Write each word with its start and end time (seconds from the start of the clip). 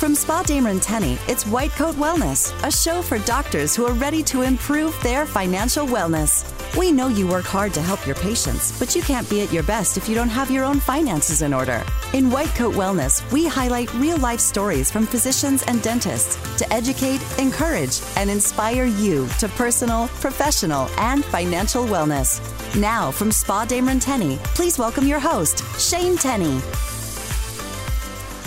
From 0.00 0.14
Spaugh 0.14 0.46
Dameron 0.46 0.80
Tenny, 0.80 1.18
it's 1.28 1.46
White 1.46 1.72
Coat 1.72 1.94
Wellness, 1.96 2.54
a 2.66 2.72
show 2.72 3.02
for 3.02 3.18
doctors 3.18 3.76
who 3.76 3.84
are 3.84 3.92
ready 3.92 4.22
to 4.22 4.40
improve 4.40 4.98
their 5.02 5.26
financial 5.26 5.86
wellness. 5.86 6.42
We 6.74 6.90
know 6.90 7.08
you 7.08 7.28
work 7.28 7.44
hard 7.44 7.74
to 7.74 7.82
help 7.82 8.06
your 8.06 8.16
patients, 8.16 8.78
but 8.78 8.96
you 8.96 9.02
can't 9.02 9.28
be 9.28 9.42
at 9.42 9.52
your 9.52 9.62
best 9.62 9.98
if 9.98 10.08
you 10.08 10.14
don't 10.14 10.30
have 10.30 10.50
your 10.50 10.64
own 10.64 10.80
finances 10.80 11.42
in 11.42 11.52
order. 11.52 11.84
In 12.14 12.30
White 12.30 12.48
Coat 12.54 12.74
Wellness, 12.74 13.30
we 13.30 13.46
highlight 13.46 13.92
real 13.96 14.16
life 14.16 14.40
stories 14.40 14.90
from 14.90 15.04
physicians 15.04 15.64
and 15.64 15.82
dentists 15.82 16.38
to 16.56 16.72
educate, 16.72 17.20
encourage, 17.38 18.00
and 18.16 18.30
inspire 18.30 18.86
you 18.86 19.28
to 19.38 19.48
personal, 19.50 20.08
professional, 20.22 20.88
and 20.96 21.26
financial 21.26 21.84
wellness. 21.84 22.40
Now, 22.74 23.10
from 23.10 23.28
Spaugh 23.28 23.68
Dameron 23.68 24.00
Tenny, 24.00 24.38
please 24.54 24.78
welcome 24.78 25.06
your 25.06 25.20
host, 25.20 25.62
Shane 25.78 26.16
Tenny. 26.16 26.58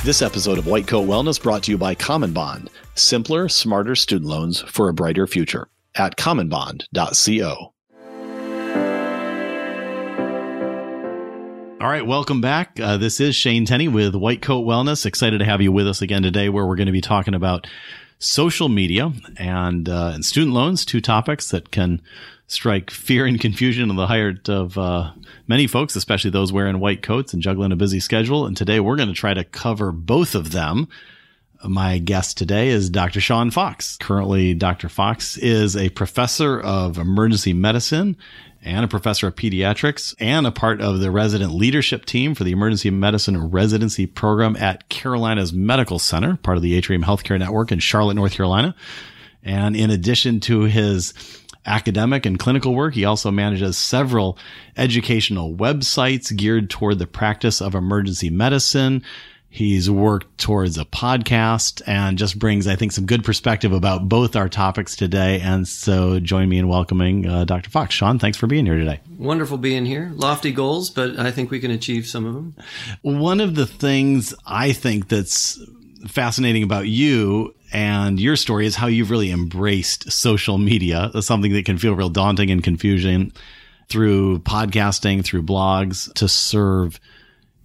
This 0.03 0.21
episode 0.21 0.57
of 0.57 0.67
White 0.67 0.85
Coat 0.85 1.07
Wellness 1.07 1.41
brought 1.41 1.63
to 1.63 1.71
you 1.71 1.77
by 1.77 1.95
Common 1.95 2.33
Bond, 2.33 2.69
simpler, 2.93 3.47
smarter 3.47 3.95
student 3.95 4.29
loans 4.29 4.59
for 4.63 4.89
a 4.89 4.93
brighter 4.93 5.25
future 5.25 5.69
at 5.95 6.17
commonbond.co. 6.17 7.73
All 11.79 11.89
right, 11.89 12.05
welcome 12.05 12.41
back. 12.41 12.77
Uh, 12.81 12.97
this 12.97 13.21
is 13.21 13.33
Shane 13.33 13.63
Tenny 13.63 13.87
with 13.87 14.13
White 14.13 14.41
Coat 14.41 14.67
Wellness. 14.67 15.05
Excited 15.05 15.37
to 15.37 15.45
have 15.45 15.61
you 15.61 15.71
with 15.71 15.87
us 15.87 16.01
again 16.01 16.21
today, 16.21 16.49
where 16.49 16.65
we're 16.65 16.75
going 16.75 16.87
to 16.87 16.91
be 16.91 16.99
talking 16.99 17.33
about 17.33 17.65
social 18.19 18.67
media 18.67 19.13
and 19.37 19.87
uh, 19.87 20.11
and 20.13 20.25
student 20.25 20.53
loans, 20.53 20.83
two 20.83 20.99
topics 20.99 21.49
that 21.51 21.71
can 21.71 22.01
strike 22.47 22.91
fear 22.91 23.25
and 23.25 23.39
confusion 23.39 23.89
in 23.89 23.95
the 23.95 24.07
heart 24.07 24.49
of 24.49 24.77
uh, 24.77 25.11
many 25.47 25.67
folks, 25.67 25.95
especially 25.95 26.31
those 26.31 26.53
wearing 26.53 26.79
white 26.79 27.01
coats 27.01 27.33
and 27.33 27.41
juggling 27.41 27.71
a 27.71 27.75
busy 27.75 27.99
schedule. 27.99 28.45
And 28.45 28.55
today 28.55 28.79
we're 28.79 28.95
going 28.95 29.09
to 29.09 29.15
try 29.15 29.33
to 29.33 29.43
cover 29.43 29.91
both 29.91 30.35
of 30.35 30.51
them. 30.51 30.87
My 31.63 31.97
guest 31.97 32.37
today 32.37 32.69
is 32.69 32.89
Dr. 32.89 33.21
Sean 33.21 33.49
Fox. 33.49 33.95
Currently, 33.97 34.53
Dr. 34.53 34.89
Fox 34.89 35.37
is 35.37 35.77
a 35.77 35.89
professor 35.89 36.59
of 36.59 36.97
emergency 36.97 37.53
medicine 37.53 38.17
and 38.61 38.83
a 38.83 38.87
professor 38.87 39.27
of 39.27 39.35
pediatrics 39.35 40.13
and 40.19 40.45
a 40.45 40.51
part 40.51 40.81
of 40.81 40.99
the 40.99 41.11
resident 41.11 41.53
leadership 41.53 42.05
team 42.05 42.35
for 42.35 42.43
the 42.43 42.51
emergency 42.51 42.89
medicine 42.89 43.49
residency 43.49 44.05
program 44.05 44.55
at 44.57 44.89
Carolinas 44.89 45.53
Medical 45.53 45.99
Center, 45.99 46.37
part 46.37 46.57
of 46.57 46.63
the 46.63 46.75
Atrium 46.75 47.03
Healthcare 47.03 47.39
Network 47.39 47.71
in 47.71 47.79
Charlotte, 47.79 48.15
North 48.15 48.33
Carolina. 48.33 48.75
And 49.41 49.75
in 49.75 49.89
addition 49.89 50.39
to 50.41 50.61
his 50.61 51.13
academic 51.65 52.25
and 52.25 52.39
clinical 52.39 52.75
work. 52.75 52.93
He 52.93 53.05
also 53.05 53.31
manages 53.31 53.77
several 53.77 54.37
educational 54.77 55.53
websites 55.53 56.35
geared 56.35 56.69
toward 56.69 56.99
the 56.99 57.07
practice 57.07 57.61
of 57.61 57.75
emergency 57.75 58.29
medicine. 58.29 59.03
He's 59.53 59.87
worked 59.87 60.39
towards 60.39 60.79
a 60.79 60.85
podcast 60.85 61.83
and 61.85 62.17
just 62.17 62.39
brings, 62.39 62.65
I 62.65 62.75
think, 62.75 62.91
some 62.91 63.05
good 63.05 63.23
perspective 63.23 63.71
about 63.71 64.09
both 64.09 64.35
our 64.35 64.49
topics 64.49 64.95
today. 64.95 65.41
And 65.41 65.67
so 65.67 66.19
join 66.19 66.49
me 66.49 66.57
in 66.57 66.67
welcoming 66.67 67.27
uh, 67.27 67.45
Dr. 67.45 67.69
Fox. 67.69 67.93
Sean, 67.93 68.17
thanks 68.17 68.35
for 68.35 68.47
being 68.47 68.65
here 68.65 68.79
today. 68.79 68.99
Wonderful 69.15 69.59
being 69.59 69.85
here. 69.85 70.11
Lofty 70.15 70.51
goals, 70.51 70.89
but 70.89 71.19
I 71.19 71.29
think 71.29 71.51
we 71.51 71.59
can 71.59 71.69
achieve 71.69 72.07
some 72.07 72.25
of 72.25 72.33
them. 72.33 72.55
One 73.03 73.39
of 73.39 73.53
the 73.53 73.67
things 73.67 74.33
I 74.43 74.73
think 74.73 75.07
that's 75.09 75.63
fascinating 76.07 76.63
about 76.63 76.87
you 76.87 77.53
and 77.71 78.19
your 78.19 78.35
story 78.35 78.65
is 78.65 78.75
how 78.75 78.87
you've 78.87 79.09
really 79.09 79.31
embraced 79.31 80.11
social 80.11 80.57
media, 80.57 81.11
something 81.21 81.53
that 81.53 81.65
can 81.65 81.77
feel 81.77 81.95
real 81.95 82.09
daunting 82.09 82.51
and 82.51 82.63
confusing 82.63 83.31
through 83.89 84.39
podcasting, 84.39 85.23
through 85.23 85.43
blogs 85.43 86.13
to 86.13 86.27
serve 86.27 86.99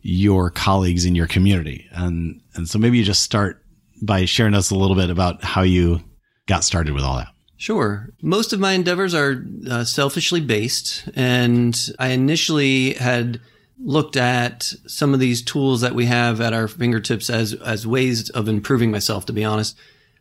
your 0.03 0.51
colleagues 0.51 1.05
in 1.05 1.15
your 1.15 1.27
community. 1.27 1.87
And, 1.93 2.41
and 2.55 2.69
so 2.69 2.79
maybe 2.79 2.99
you 2.99 3.05
just 3.05 3.23
start 3.23 3.63
by 4.01 4.25
sharing 4.25 4.55
us 4.55 4.71
a 4.71 4.77
little 4.77 4.97
bit 4.97 5.11
about 5.11 5.45
how 5.45 5.63
you 5.63 6.01
got 6.47 6.65
started 6.65 6.95
with 6.95 7.05
all 7.05 7.17
that. 7.17 7.29
Sure. 7.57 8.11
Most 8.23 8.53
of 8.53 8.61
my 8.61 8.73
endeavors 8.73 9.15
are 9.15 9.45
uh, 9.69 9.85
selfishly 9.85 10.41
based. 10.41 11.09
And 11.15 11.77
I 11.99 12.09
initially 12.09 12.95
had 12.95 13.41
looked 13.81 14.17
at 14.17 14.73
some 14.87 15.15
of 15.15 15.21
these 15.21 15.43
tools 15.43 15.81
that 15.81 15.95
we 15.95 16.07
have 16.07 16.41
at 16.41 16.53
our 16.53 16.69
fingertips 16.69 17.31
as, 17.31 17.55
as 17.55 17.87
ways 17.87 18.29
of 18.31 18.49
improving 18.49 18.91
myself, 18.91 19.27
to 19.27 19.33
be 19.33 19.45
honest. 19.45 19.77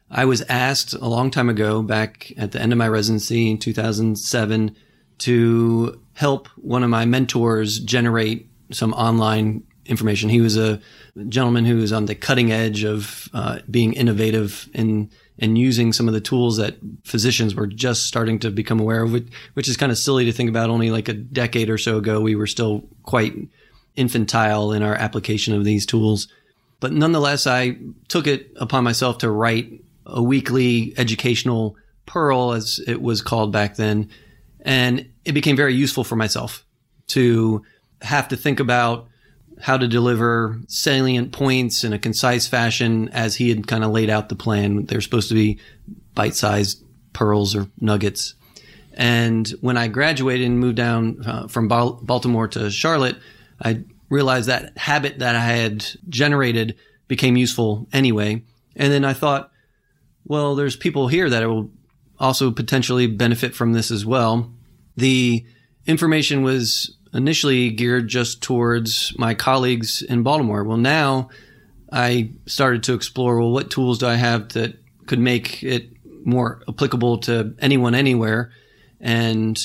I 0.10 0.26
was 0.26 0.42
asked 0.44 0.94
a 0.94 1.08
long 1.08 1.32
time 1.32 1.50
ago, 1.50 1.82
back 1.82 2.32
at 2.38 2.52
the 2.52 2.62
end 2.62 2.72
of 2.72 2.78
my 2.78 2.88
residency 2.88 3.50
in 3.50 3.58
2007, 3.58 4.76
to 5.20 6.02
help 6.14 6.48
one 6.58 6.84
of 6.84 6.90
my 6.90 7.06
mentors 7.06 7.80
generate 7.80 8.50
some 8.72 8.94
online 8.94 9.64
information. 9.86 10.30
He 10.30 10.42
was 10.42 10.58
a 10.58 10.80
gentleman 11.28 11.66
who 11.66 11.78
was 11.78 11.92
on 11.92 12.06
the 12.06 12.16
cutting 12.16 12.52
edge 12.52 12.84
of 12.84 13.28
uh, 13.34 13.60
being 13.70 13.94
innovative 13.94 14.70
in 14.74 15.10
and 15.40 15.58
using 15.58 15.94
some 15.94 16.08
of 16.08 16.14
the 16.14 16.22
tools 16.22 16.58
that 16.58 16.78
physicians 17.04 17.54
were 17.54 17.68
just 17.68 18.08
starting 18.08 18.40
to 18.40 18.50
become 18.50 18.80
aware 18.80 19.04
of, 19.04 19.14
which 19.54 19.68
is 19.68 19.78
kind 19.78 19.92
of 19.92 19.98
silly 19.98 20.26
to 20.26 20.32
think 20.32 20.50
about. 20.50 20.70
Only 20.70 20.92
like 20.92 21.10
a 21.10 21.14
decade 21.14 21.70
or 21.70 21.78
so 21.78 21.98
ago, 21.98 22.22
we 22.22 22.36
were 22.36 22.48
still 22.48 22.84
quite 23.04 23.36
infantile 23.96 24.72
in 24.72 24.84
our 24.84 24.96
application 24.96 25.54
of 25.54 25.64
these 25.64 25.86
tools. 25.86 26.28
But 26.80 26.94
nonetheless, 26.94 27.48
I 27.48 27.78
took 28.08 28.28
it 28.28 28.52
upon 28.58 28.84
myself 28.84 29.20
to 29.20 29.32
write 29.32 29.82
a 30.06 30.22
weekly 30.22 30.94
educational 30.98 31.76
pearl, 32.06 32.54
as 32.54 32.80
it 32.88 33.02
was 33.02 33.22
called 33.22 33.52
back 33.52 33.76
then. 33.76 34.10
And 34.62 35.10
it 35.26 35.34
became 35.34 35.56
very 35.56 35.76
useful 35.76 36.04
for 36.04 36.16
myself 36.16 36.66
to 37.08 37.64
have 38.02 38.28
to 38.30 38.38
think 38.38 38.60
about 38.60 39.08
how 39.60 39.78
to 39.78 39.88
deliver 39.88 40.60
salient 40.68 41.32
points 41.32 41.84
in 41.84 41.94
a 41.94 42.00
concise 42.00 42.48
fashion 42.48 43.10
as 43.10 43.36
he 43.36 43.50
had 43.50 43.68
kind 43.68 43.84
of 43.84 43.92
laid 43.92 44.10
out 44.10 44.30
the 44.30 44.36
plan. 44.36 44.86
They're 44.86 45.02
supposed 45.02 45.30
to 45.30 45.36
be 45.36 45.60
bite 46.14 46.36
sized 46.36 46.84
pearls 47.14 47.56
or 47.56 47.68
nuggets. 47.80 48.36
And 48.94 49.48
when 49.62 49.78
I 49.78 49.88
graduated 49.88 50.46
and 50.48 50.60
moved 50.60 50.78
down 50.78 51.24
uh, 51.26 51.48
from 51.48 51.68
Baltimore 51.68 52.48
to 52.50 52.70
Charlotte, 52.72 53.18
I 53.62 53.84
realized 54.10 54.48
that 54.48 54.78
habit 54.78 55.20
that 55.20 55.36
I 55.36 55.46
had 55.46 55.86
generated 56.10 56.76
became 57.08 57.38
useful 57.38 57.88
anyway. 57.94 58.44
And 58.76 58.92
then 58.92 59.06
I 59.06 59.14
thought, 59.14 59.52
well, 60.26 60.56
there's 60.56 60.76
people 60.76 61.08
here 61.08 61.30
that 61.30 61.48
will 61.48 61.72
also 62.20 62.52
potentially 62.52 63.08
benefit 63.08 63.56
from 63.56 63.74
this 63.74 63.92
as 63.92 64.06
well. 64.06 64.52
The 64.96 65.46
information 65.86 66.44
was 66.44 66.97
initially 67.14 67.70
geared 67.72 68.08
just 68.08 68.42
towards 68.42 69.14
my 69.18 69.34
colleagues 69.34 70.02
in 70.02 70.24
Baltimore. 70.24 70.64
Well, 70.64 70.78
now 70.78 71.30
I 71.92 72.32
started 72.46 72.84
to 72.84 72.94
explore 72.94 73.40
well, 73.40 73.52
what 73.52 73.72
tools 73.72 74.00
do 74.00 74.08
I 74.08 74.16
have 74.16 74.50
that 74.50 74.76
could 75.06 75.20
make 75.20 75.64
it 75.64 75.90
more 76.26 76.62
applicable 76.68 77.20
to 77.20 77.56
anyone 77.60 77.96
anywhere? 77.96 78.52
And 79.00 79.58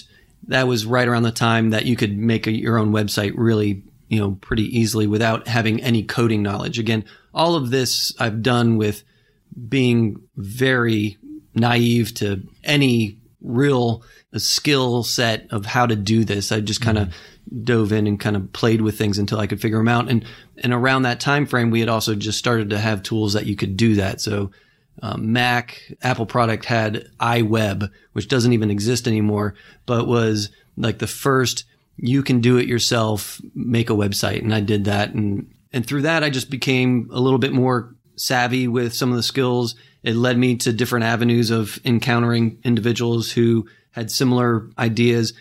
that 0.48 0.66
was 0.66 0.86
right 0.86 1.06
around 1.08 1.22
the 1.22 1.32
time 1.32 1.70
that 1.70 1.84
you 1.84 1.96
could 1.96 2.16
make 2.16 2.46
a, 2.46 2.52
your 2.52 2.78
own 2.78 2.92
website 2.92 3.32
really, 3.36 3.82
you 4.08 4.18
know, 4.18 4.32
pretty 4.40 4.78
easily 4.78 5.06
without 5.06 5.48
having 5.48 5.82
any 5.82 6.02
coding 6.02 6.42
knowledge. 6.42 6.78
Again, 6.78 7.04
all 7.34 7.54
of 7.54 7.70
this 7.70 8.14
I've 8.18 8.42
done 8.42 8.76
with 8.76 9.04
being 9.68 10.22
very 10.36 11.18
naive 11.54 12.14
to 12.14 12.42
any 12.64 13.18
real 13.40 14.02
skill 14.36 15.02
set 15.02 15.46
of 15.50 15.66
how 15.66 15.86
to 15.86 15.96
do 15.96 16.24
this. 16.24 16.52
I 16.52 16.60
just 16.60 16.80
kind 16.80 16.98
of 16.98 17.08
mm-hmm. 17.08 17.16
Dove 17.62 17.92
in 17.92 18.06
and 18.06 18.18
kind 18.18 18.36
of 18.36 18.52
played 18.52 18.80
with 18.80 18.96
things 18.96 19.18
until 19.18 19.38
I 19.38 19.46
could 19.46 19.60
figure 19.60 19.78
them 19.78 19.88
out. 19.88 20.08
And 20.08 20.24
and 20.62 20.72
around 20.72 21.02
that 21.02 21.20
time 21.20 21.46
frame, 21.46 21.70
we 21.70 21.80
had 21.80 21.88
also 21.88 22.14
just 22.14 22.38
started 22.38 22.70
to 22.70 22.78
have 22.78 23.02
tools 23.02 23.32
that 23.32 23.46
you 23.46 23.56
could 23.56 23.76
do 23.76 23.94
that. 23.96 24.20
So 24.20 24.50
um, 25.02 25.32
Mac 25.32 25.80
Apple 26.02 26.26
product 26.26 26.64
had 26.64 27.08
iWeb, 27.20 27.90
which 28.12 28.28
doesn't 28.28 28.52
even 28.52 28.70
exist 28.70 29.08
anymore, 29.08 29.54
but 29.86 30.06
was 30.06 30.50
like 30.76 30.98
the 30.98 31.06
first 31.06 31.64
you 31.96 32.22
can 32.22 32.40
do 32.40 32.56
it 32.56 32.66
yourself, 32.66 33.40
make 33.54 33.90
a 33.90 33.94
website, 33.94 34.42
and 34.42 34.54
I 34.54 34.60
did 34.60 34.84
that. 34.84 35.12
And 35.14 35.52
and 35.72 35.86
through 35.86 36.02
that, 36.02 36.24
I 36.24 36.30
just 36.30 36.50
became 36.50 37.08
a 37.12 37.20
little 37.20 37.38
bit 37.38 37.52
more 37.52 37.94
savvy 38.16 38.68
with 38.68 38.94
some 38.94 39.10
of 39.10 39.16
the 39.16 39.22
skills. 39.22 39.74
It 40.02 40.16
led 40.16 40.36
me 40.36 40.56
to 40.56 40.72
different 40.72 41.04
avenues 41.04 41.50
of 41.50 41.78
encountering 41.84 42.58
individuals 42.64 43.30
who 43.32 43.68
had 43.92 44.10
similar 44.10 44.68
ideas. 44.78 45.32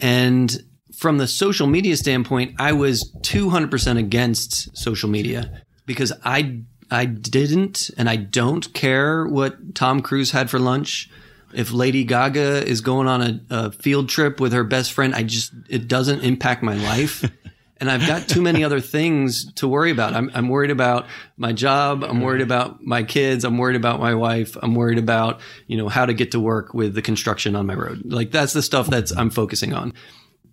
And 0.00 0.62
from 1.00 1.16
the 1.16 1.26
social 1.26 1.66
media 1.66 1.96
standpoint, 1.96 2.56
I 2.58 2.72
was 2.72 3.10
200% 3.22 3.96
against 3.96 4.76
social 4.76 5.08
media 5.08 5.62
because 5.86 6.12
I 6.26 6.60
I 6.90 7.06
didn't 7.06 7.90
and 7.96 8.06
I 8.06 8.16
don't 8.16 8.70
care 8.74 9.26
what 9.26 9.74
Tom 9.74 10.02
Cruise 10.02 10.32
had 10.32 10.50
for 10.50 10.58
lunch. 10.58 11.08
If 11.54 11.72
Lady 11.72 12.04
Gaga 12.04 12.66
is 12.66 12.82
going 12.82 13.08
on 13.08 13.22
a, 13.22 13.40
a 13.48 13.70
field 13.72 14.10
trip 14.10 14.40
with 14.40 14.52
her 14.52 14.62
best 14.62 14.92
friend, 14.92 15.14
I 15.14 15.22
just 15.22 15.54
it 15.70 15.88
doesn't 15.88 16.20
impact 16.20 16.62
my 16.62 16.74
life. 16.74 17.24
and 17.80 17.90
I've 17.90 18.06
got 18.06 18.28
too 18.28 18.42
many 18.42 18.62
other 18.62 18.80
things 18.80 19.50
to 19.54 19.66
worry 19.66 19.90
about. 19.90 20.12
I'm, 20.12 20.30
I'm 20.34 20.50
worried 20.50 20.70
about 20.70 21.06
my 21.38 21.54
job. 21.54 22.04
I'm 22.04 22.10
mm-hmm. 22.10 22.24
worried 22.24 22.42
about 22.42 22.82
my 22.82 23.04
kids. 23.04 23.44
I'm 23.44 23.56
worried 23.56 23.76
about 23.76 24.00
my 24.00 24.14
wife. 24.14 24.54
I'm 24.62 24.74
worried 24.74 24.98
about, 24.98 25.40
you 25.66 25.78
know, 25.78 25.88
how 25.88 26.04
to 26.04 26.12
get 26.12 26.32
to 26.32 26.40
work 26.40 26.74
with 26.74 26.92
the 26.92 27.00
construction 27.00 27.56
on 27.56 27.64
my 27.64 27.74
road. 27.74 28.02
Like 28.04 28.32
that's 28.32 28.52
the 28.52 28.60
stuff 28.60 28.88
that's 28.88 29.12
I'm 29.12 29.30
focusing 29.30 29.72
on. 29.72 29.94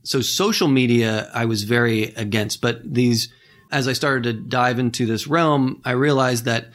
So 0.08 0.22
social 0.22 0.70
media, 0.70 1.30
I 1.34 1.44
was 1.44 1.64
very 1.64 2.14
against, 2.16 2.62
but 2.62 2.94
these, 2.94 3.28
as 3.74 3.90
I 3.90 3.94
started 3.94 4.24
to 4.24 4.34
dive 4.34 4.80
into 4.80 5.06
this 5.06 5.28
realm, 5.28 5.82
I 5.84 5.92
realized 5.92 6.46
that 6.46 6.70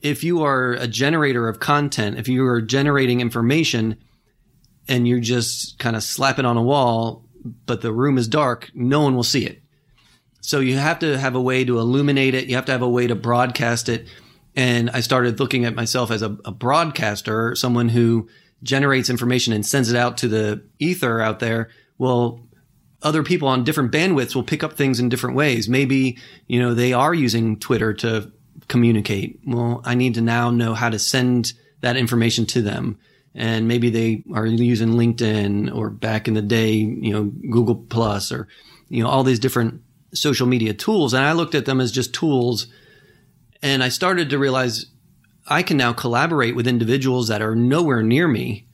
if 0.00 0.24
you 0.24 0.42
are 0.42 0.72
a 0.72 0.88
generator 0.88 1.50
of 1.50 1.60
content, 1.60 2.18
if 2.18 2.28
you 2.28 2.46
are 2.46 2.62
generating 2.62 3.20
information 3.20 3.98
and 4.88 5.06
you 5.06 5.20
just 5.20 5.78
kind 5.78 5.96
of 5.96 6.02
slap 6.02 6.38
it 6.38 6.46
on 6.46 6.56
a 6.56 6.62
wall, 6.62 7.26
but 7.66 7.82
the 7.82 7.92
room 7.92 8.16
is 8.16 8.26
dark, 8.26 8.70
no 8.74 9.02
one 9.02 9.14
will 9.14 9.22
see 9.22 9.44
it. 9.44 9.60
So 10.40 10.60
you 10.60 10.78
have 10.78 11.00
to 11.00 11.18
have 11.18 11.34
a 11.34 11.42
way 11.42 11.62
to 11.62 11.78
illuminate 11.78 12.34
it. 12.34 12.46
You 12.46 12.54
have 12.54 12.64
to 12.66 12.72
have 12.72 12.80
a 12.80 12.88
way 12.88 13.06
to 13.06 13.14
broadcast 13.14 13.90
it. 13.90 14.08
And 14.54 14.88
I 14.88 15.00
started 15.00 15.40
looking 15.40 15.66
at 15.66 15.74
myself 15.74 16.10
as 16.10 16.22
a, 16.22 16.34
a 16.46 16.52
broadcaster, 16.52 17.54
someone 17.54 17.90
who 17.90 18.30
generates 18.62 19.10
information 19.10 19.52
and 19.52 19.66
sends 19.66 19.90
it 19.90 19.96
out 19.98 20.16
to 20.18 20.28
the 20.28 20.64
ether 20.78 21.20
out 21.20 21.40
there. 21.40 21.68
Well, 21.98 22.45
other 23.02 23.22
people 23.22 23.48
on 23.48 23.64
different 23.64 23.92
bandwidths 23.92 24.34
will 24.34 24.42
pick 24.42 24.64
up 24.64 24.72
things 24.74 24.98
in 25.00 25.08
different 25.08 25.36
ways. 25.36 25.68
Maybe, 25.68 26.18
you 26.46 26.60
know, 26.60 26.74
they 26.74 26.92
are 26.92 27.14
using 27.14 27.58
Twitter 27.58 27.92
to 27.94 28.32
communicate. 28.68 29.40
Well, 29.46 29.82
I 29.84 29.94
need 29.94 30.14
to 30.14 30.20
now 30.20 30.50
know 30.50 30.74
how 30.74 30.88
to 30.88 30.98
send 30.98 31.52
that 31.82 31.96
information 31.96 32.46
to 32.46 32.62
them. 32.62 32.98
And 33.34 33.68
maybe 33.68 33.90
they 33.90 34.24
are 34.34 34.46
using 34.46 34.92
LinkedIn 34.92 35.74
or 35.74 35.90
back 35.90 36.26
in 36.26 36.34
the 36.34 36.42
day, 36.42 36.72
you 36.72 37.12
know, 37.12 37.24
Google 37.50 37.74
Plus 37.74 38.32
or, 38.32 38.48
you 38.88 39.02
know, 39.02 39.10
all 39.10 39.24
these 39.24 39.38
different 39.38 39.82
social 40.14 40.46
media 40.46 40.72
tools. 40.72 41.12
And 41.12 41.24
I 41.24 41.32
looked 41.32 41.54
at 41.54 41.66
them 41.66 41.80
as 41.80 41.92
just 41.92 42.14
tools. 42.14 42.66
And 43.62 43.84
I 43.84 43.90
started 43.90 44.30
to 44.30 44.38
realize 44.38 44.86
I 45.46 45.62
can 45.62 45.76
now 45.76 45.92
collaborate 45.92 46.56
with 46.56 46.66
individuals 46.66 47.28
that 47.28 47.42
are 47.42 47.54
nowhere 47.54 48.02
near 48.02 48.26
me 48.26 48.66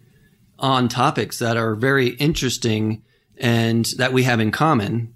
on 0.60 0.88
topics 0.88 1.40
that 1.40 1.56
are 1.56 1.74
very 1.74 2.10
interesting 2.10 3.02
and 3.42 3.84
that 3.98 4.12
we 4.12 4.22
have 4.22 4.40
in 4.40 4.52
common. 4.52 5.12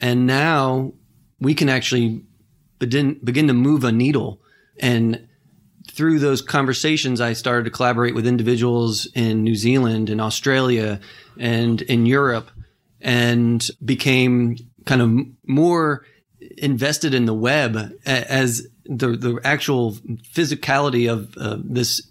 And 0.00 0.26
now 0.26 0.92
we 1.40 1.52
can 1.54 1.68
actually 1.68 2.22
begin, 2.78 3.20
begin 3.22 3.48
to 3.48 3.52
move 3.52 3.82
a 3.84 3.92
needle. 3.92 4.40
And 4.78 5.28
through 5.90 6.20
those 6.20 6.40
conversations, 6.40 7.20
I 7.20 7.32
started 7.32 7.64
to 7.64 7.70
collaborate 7.70 8.14
with 8.14 8.26
individuals 8.26 9.06
in 9.14 9.42
New 9.42 9.56
Zealand 9.56 10.08
and 10.10 10.20
Australia 10.20 11.00
and 11.38 11.82
in 11.82 12.06
Europe 12.06 12.50
and 13.00 13.68
became 13.84 14.56
kind 14.84 15.02
of 15.02 15.26
more 15.44 16.06
invested 16.58 17.14
in 17.14 17.26
the 17.26 17.34
web 17.34 17.92
as 18.04 18.68
the, 18.84 19.08
the 19.16 19.40
actual 19.42 19.92
physicality 19.92 21.10
of 21.10 21.36
uh, 21.36 21.56
this 21.58 22.02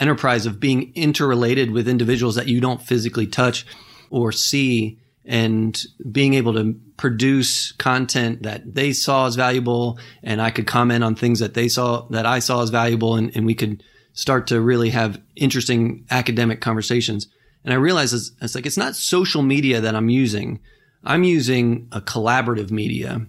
enterprise 0.00 0.46
of 0.46 0.60
being 0.60 0.92
interrelated 0.94 1.72
with 1.72 1.88
individuals 1.88 2.36
that 2.36 2.46
you 2.46 2.60
don't 2.60 2.82
physically 2.82 3.26
touch 3.26 3.66
or 4.10 4.32
see 4.32 4.99
and 5.24 5.84
being 6.10 6.34
able 6.34 6.54
to 6.54 6.74
produce 6.96 7.72
content 7.72 8.42
that 8.42 8.74
they 8.74 8.92
saw 8.92 9.26
as 9.26 9.36
valuable 9.36 9.98
and 10.22 10.40
I 10.40 10.50
could 10.50 10.66
comment 10.66 11.04
on 11.04 11.14
things 11.14 11.40
that 11.40 11.54
they 11.54 11.68
saw 11.68 12.06
that 12.10 12.26
I 12.26 12.38
saw 12.38 12.62
as 12.62 12.70
valuable 12.70 13.16
and, 13.16 13.34
and 13.36 13.46
we 13.46 13.54
could 13.54 13.82
start 14.12 14.46
to 14.48 14.60
really 14.60 14.90
have 14.90 15.20
interesting 15.36 16.04
academic 16.10 16.60
conversations. 16.60 17.28
And 17.64 17.72
I 17.72 17.76
realized 17.76 18.14
it's, 18.14 18.32
it's 18.40 18.54
like 18.54 18.66
it's 18.66 18.76
not 18.76 18.96
social 18.96 19.42
media 19.42 19.80
that 19.80 19.94
I'm 19.94 20.08
using. 20.08 20.60
I'm 21.04 21.24
using 21.24 21.88
a 21.92 22.00
collaborative 22.00 22.70
media. 22.70 23.26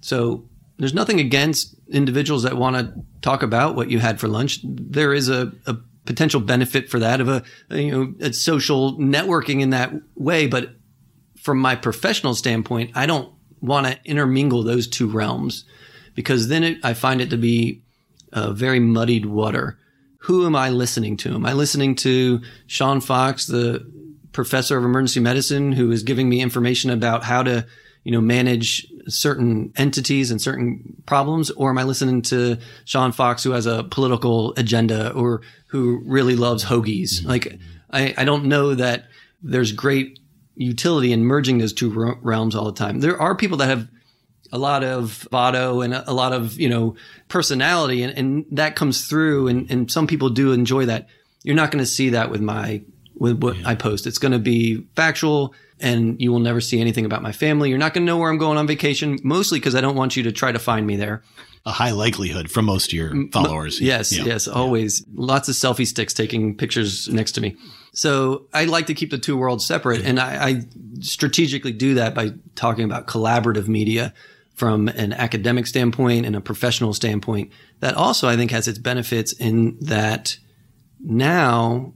So 0.00 0.48
there's 0.78 0.94
nothing 0.94 1.20
against 1.20 1.74
individuals 1.88 2.42
that 2.42 2.56
want 2.56 2.76
to 2.76 2.94
talk 3.22 3.42
about 3.42 3.74
what 3.74 3.90
you 3.90 3.98
had 3.98 4.20
for 4.20 4.28
lunch. 4.28 4.60
There 4.64 5.12
is 5.12 5.28
a, 5.28 5.52
a 5.66 5.76
potential 6.04 6.40
benefit 6.40 6.90
for 6.90 6.98
that 6.98 7.20
of 7.20 7.28
a, 7.28 7.42
a 7.70 7.80
you 7.80 7.90
know 7.90 8.14
a 8.20 8.32
social 8.32 8.98
networking 8.98 9.60
in 9.60 9.70
that 9.70 9.92
way, 10.14 10.46
but 10.46 10.74
from 11.44 11.58
my 11.58 11.76
professional 11.76 12.34
standpoint, 12.34 12.90
I 12.94 13.04
don't 13.04 13.30
want 13.60 13.86
to 13.86 13.98
intermingle 14.04 14.62
those 14.62 14.88
two 14.88 15.06
realms 15.06 15.64
because 16.14 16.48
then 16.48 16.64
it, 16.64 16.78
I 16.82 16.94
find 16.94 17.20
it 17.20 17.30
to 17.30 17.36
be 17.36 17.82
a 18.32 18.52
very 18.52 18.80
muddied 18.80 19.26
water. 19.26 19.78
Who 20.20 20.46
am 20.46 20.56
I 20.56 20.70
listening 20.70 21.18
to? 21.18 21.34
Am 21.34 21.44
I 21.44 21.52
listening 21.52 21.96
to 21.96 22.40
Sean 22.66 23.02
Fox, 23.02 23.46
the 23.46 23.86
professor 24.32 24.78
of 24.78 24.84
emergency 24.84 25.20
medicine, 25.20 25.72
who 25.72 25.90
is 25.92 26.02
giving 26.02 26.30
me 26.30 26.40
information 26.40 26.88
about 26.88 27.24
how 27.24 27.42
to, 27.42 27.66
you 28.04 28.12
know, 28.12 28.22
manage 28.22 28.86
certain 29.06 29.70
entities 29.76 30.30
and 30.30 30.40
certain 30.40 30.96
problems? 31.04 31.50
Or 31.50 31.68
am 31.68 31.76
I 31.76 31.82
listening 31.82 32.22
to 32.22 32.56
Sean 32.86 33.12
Fox, 33.12 33.44
who 33.44 33.50
has 33.50 33.66
a 33.66 33.84
political 33.84 34.54
agenda 34.56 35.12
or 35.12 35.42
who 35.66 36.00
really 36.06 36.36
loves 36.36 36.64
hoagies? 36.64 37.20
Mm-hmm. 37.20 37.28
Like, 37.28 37.58
I, 37.90 38.14
I 38.16 38.24
don't 38.24 38.46
know 38.46 38.74
that 38.74 39.08
there's 39.42 39.72
great 39.72 40.20
utility 40.56 41.12
in 41.12 41.24
merging 41.24 41.58
those 41.58 41.72
two 41.72 41.90
realms 42.22 42.54
all 42.54 42.64
the 42.64 42.72
time. 42.72 43.00
There 43.00 43.20
are 43.20 43.34
people 43.34 43.58
that 43.58 43.68
have 43.68 43.88
a 44.52 44.58
lot 44.58 44.84
of 44.84 45.26
bravado 45.30 45.80
and 45.80 45.94
a 45.94 46.12
lot 46.12 46.32
of 46.32 46.58
you 46.60 46.68
know 46.68 46.96
personality, 47.28 48.02
and, 48.02 48.16
and 48.16 48.46
that 48.52 48.76
comes 48.76 49.06
through. 49.06 49.48
And, 49.48 49.70
and 49.70 49.90
some 49.90 50.06
people 50.06 50.30
do 50.30 50.52
enjoy 50.52 50.86
that. 50.86 51.08
You're 51.42 51.56
not 51.56 51.70
going 51.70 51.82
to 51.82 51.90
see 51.90 52.10
that 52.10 52.30
with 52.30 52.40
my 52.40 52.82
with 53.16 53.42
what 53.42 53.56
yeah. 53.56 53.68
I 53.68 53.74
post. 53.74 54.06
It's 54.06 54.18
going 54.18 54.32
to 54.32 54.38
be 54.38 54.86
factual, 54.96 55.54
and 55.80 56.20
you 56.20 56.32
will 56.32 56.40
never 56.40 56.60
see 56.60 56.80
anything 56.80 57.04
about 57.04 57.22
my 57.22 57.32
family. 57.32 57.68
You're 57.68 57.78
not 57.78 57.94
going 57.94 58.04
to 58.04 58.06
know 58.06 58.16
where 58.18 58.30
I'm 58.30 58.38
going 58.38 58.58
on 58.58 58.66
vacation, 58.66 59.18
mostly 59.22 59.58
because 59.58 59.74
I 59.74 59.80
don't 59.80 59.96
want 59.96 60.16
you 60.16 60.22
to 60.24 60.32
try 60.32 60.52
to 60.52 60.58
find 60.58 60.86
me 60.86 60.96
there. 60.96 61.22
A 61.66 61.72
high 61.72 61.92
likelihood 61.92 62.50
from 62.50 62.66
most 62.66 62.88
of 62.88 62.92
your 62.92 63.12
followers. 63.32 63.80
Yes, 63.80 64.12
yeah. 64.12 64.24
yes, 64.24 64.46
always. 64.46 65.00
Yeah. 65.00 65.06
Lots 65.14 65.48
of 65.48 65.54
selfie 65.54 65.86
sticks 65.86 66.12
taking 66.12 66.56
pictures 66.56 67.08
next 67.08 67.32
to 67.32 67.40
me. 67.40 67.56
So 67.94 68.46
I 68.52 68.64
like 68.64 68.86
to 68.86 68.94
keep 68.94 69.10
the 69.10 69.18
two 69.18 69.36
worlds 69.36 69.64
separate. 69.64 70.04
And 70.04 70.18
I, 70.20 70.48
I 70.48 70.62
strategically 71.00 71.72
do 71.72 71.94
that 71.94 72.14
by 72.14 72.32
talking 72.56 72.84
about 72.84 73.06
collaborative 73.06 73.68
media 73.68 74.12
from 74.54 74.88
an 74.88 75.12
academic 75.12 75.66
standpoint 75.66 76.26
and 76.26 76.36
a 76.36 76.40
professional 76.40 76.92
standpoint. 76.92 77.52
That 77.80 77.94
also, 77.94 78.28
I 78.28 78.36
think, 78.36 78.50
has 78.50 78.68
its 78.68 78.78
benefits 78.78 79.32
in 79.32 79.78
that 79.80 80.36
now 81.00 81.94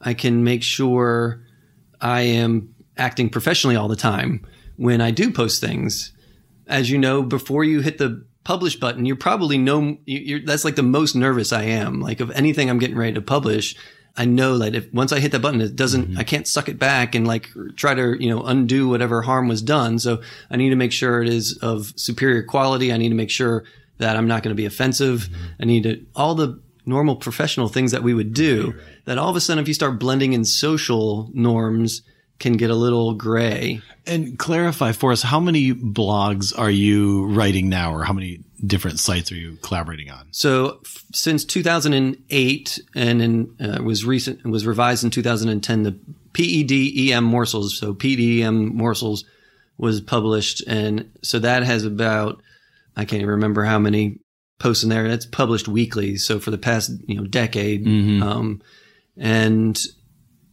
I 0.00 0.14
can 0.14 0.44
make 0.44 0.62
sure 0.62 1.42
I 2.00 2.22
am 2.22 2.74
acting 2.96 3.30
professionally 3.30 3.76
all 3.76 3.88
the 3.88 3.96
time 3.96 4.44
when 4.76 5.00
I 5.00 5.10
do 5.10 5.30
post 5.30 5.60
things. 5.60 6.12
As 6.66 6.90
you 6.90 6.98
know, 6.98 7.22
before 7.22 7.62
you 7.62 7.80
hit 7.80 7.98
the 7.98 8.26
publish 8.42 8.76
button, 8.76 9.04
you're 9.06 9.16
probably 9.16 9.58
no, 9.58 9.98
that's 10.44 10.64
like 10.64 10.76
the 10.76 10.82
most 10.82 11.14
nervous 11.14 11.52
I 11.52 11.64
am. 11.64 12.00
Like 12.00 12.20
of 12.20 12.30
anything 12.32 12.68
I'm 12.68 12.78
getting 12.78 12.96
ready 12.96 13.14
to 13.14 13.22
publish, 13.22 13.76
I 14.16 14.24
know 14.24 14.58
that 14.58 14.74
if 14.74 14.92
once 14.92 15.12
I 15.12 15.20
hit 15.20 15.32
that 15.32 15.42
button, 15.42 15.60
it 15.60 15.76
doesn't, 15.76 16.08
mm-hmm. 16.08 16.18
I 16.18 16.24
can't 16.24 16.48
suck 16.48 16.68
it 16.68 16.78
back 16.78 17.14
and 17.14 17.26
like 17.26 17.50
try 17.76 17.94
to, 17.94 18.16
you 18.22 18.30
know, 18.30 18.42
undo 18.42 18.88
whatever 18.88 19.22
harm 19.22 19.48
was 19.48 19.60
done. 19.60 19.98
So 19.98 20.22
I 20.50 20.56
need 20.56 20.70
to 20.70 20.76
make 20.76 20.92
sure 20.92 21.22
it 21.22 21.28
is 21.28 21.58
of 21.58 21.92
superior 21.96 22.42
quality. 22.42 22.92
I 22.92 22.96
need 22.96 23.10
to 23.10 23.14
make 23.14 23.30
sure 23.30 23.64
that 23.98 24.16
I'm 24.16 24.26
not 24.26 24.42
going 24.42 24.54
to 24.54 24.60
be 24.60 24.66
offensive. 24.66 25.28
Mm-hmm. 25.30 25.44
I 25.60 25.64
need 25.64 25.82
to, 25.82 26.06
all 26.14 26.34
the 26.34 26.58
normal 26.86 27.16
professional 27.16 27.68
things 27.68 27.92
that 27.92 28.02
we 28.02 28.14
would 28.14 28.32
do 28.32 28.68
right, 28.68 28.76
right. 28.76 29.04
that 29.04 29.18
all 29.18 29.28
of 29.28 29.36
a 29.36 29.40
sudden, 29.40 29.60
if 29.60 29.68
you 29.68 29.74
start 29.74 29.98
blending 29.98 30.32
in 30.32 30.44
social 30.44 31.30
norms, 31.34 32.02
can 32.38 32.54
get 32.54 32.70
a 32.70 32.74
little 32.74 33.14
gray. 33.14 33.80
And 34.06 34.38
clarify 34.38 34.92
for 34.92 35.12
us, 35.12 35.22
how 35.22 35.40
many 35.40 35.72
blogs 35.72 36.56
are 36.56 36.70
you 36.70 37.26
writing 37.26 37.68
now, 37.68 37.94
or 37.94 38.04
how 38.04 38.12
many 38.12 38.40
different 38.64 39.00
sites 39.00 39.32
are 39.32 39.36
you 39.36 39.56
collaborating 39.62 40.10
on? 40.10 40.28
So 40.30 40.80
f- 40.84 41.04
since 41.12 41.44
2008, 41.44 42.80
and 42.94 43.22
in, 43.22 43.56
uh, 43.60 43.82
was 43.82 44.04
recent 44.04 44.40
it 44.44 44.48
was 44.48 44.66
revised 44.66 45.04
in 45.04 45.10
2010, 45.10 45.82
the 45.82 45.98
PEDEM 46.32 47.22
morsels. 47.24 47.78
So 47.78 47.94
PEDEM 47.94 48.72
morsels 48.74 49.24
was 49.78 50.00
published, 50.00 50.62
and 50.66 51.10
so 51.22 51.38
that 51.38 51.62
has 51.62 51.84
about 51.84 52.42
I 52.96 53.04
can't 53.04 53.20
even 53.20 53.34
remember 53.34 53.64
how 53.64 53.78
many 53.78 54.20
posts 54.58 54.84
in 54.84 54.90
there. 54.90 55.08
That's 55.08 55.26
published 55.26 55.68
weekly. 55.68 56.16
So 56.16 56.38
for 56.38 56.50
the 56.50 56.58
past 56.58 56.90
you 57.06 57.16
know 57.16 57.26
decade, 57.26 57.84
mm-hmm. 57.84 58.22
um, 58.22 58.62
and 59.16 59.78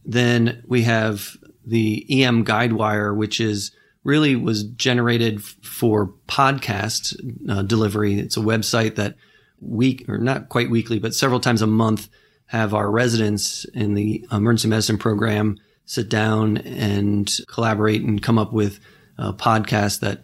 then 0.04 0.62
we 0.66 0.82
have 0.82 1.36
the 1.66 2.06
EM 2.08 2.44
Guidewire, 2.44 3.14
which 3.16 3.40
is 3.40 3.72
really 4.02 4.36
was 4.36 4.64
generated 4.64 5.42
for 5.42 6.12
podcast 6.28 7.16
uh, 7.48 7.62
delivery. 7.62 8.18
It's 8.18 8.36
a 8.36 8.40
website 8.40 8.96
that 8.96 9.16
week 9.60 10.08
or 10.08 10.18
not 10.18 10.50
quite 10.50 10.70
weekly, 10.70 10.98
but 10.98 11.14
several 11.14 11.40
times 11.40 11.62
a 11.62 11.66
month 11.66 12.08
have 12.46 12.74
our 12.74 12.90
residents 12.90 13.64
in 13.72 13.94
the 13.94 14.26
emergency 14.30 14.68
medicine 14.68 14.98
program 14.98 15.58
sit 15.86 16.08
down 16.08 16.58
and 16.58 17.40
collaborate 17.48 18.02
and 18.02 18.22
come 18.22 18.38
up 18.38 18.52
with 18.52 18.78
a 19.18 19.32
podcast 19.32 20.00
that 20.00 20.22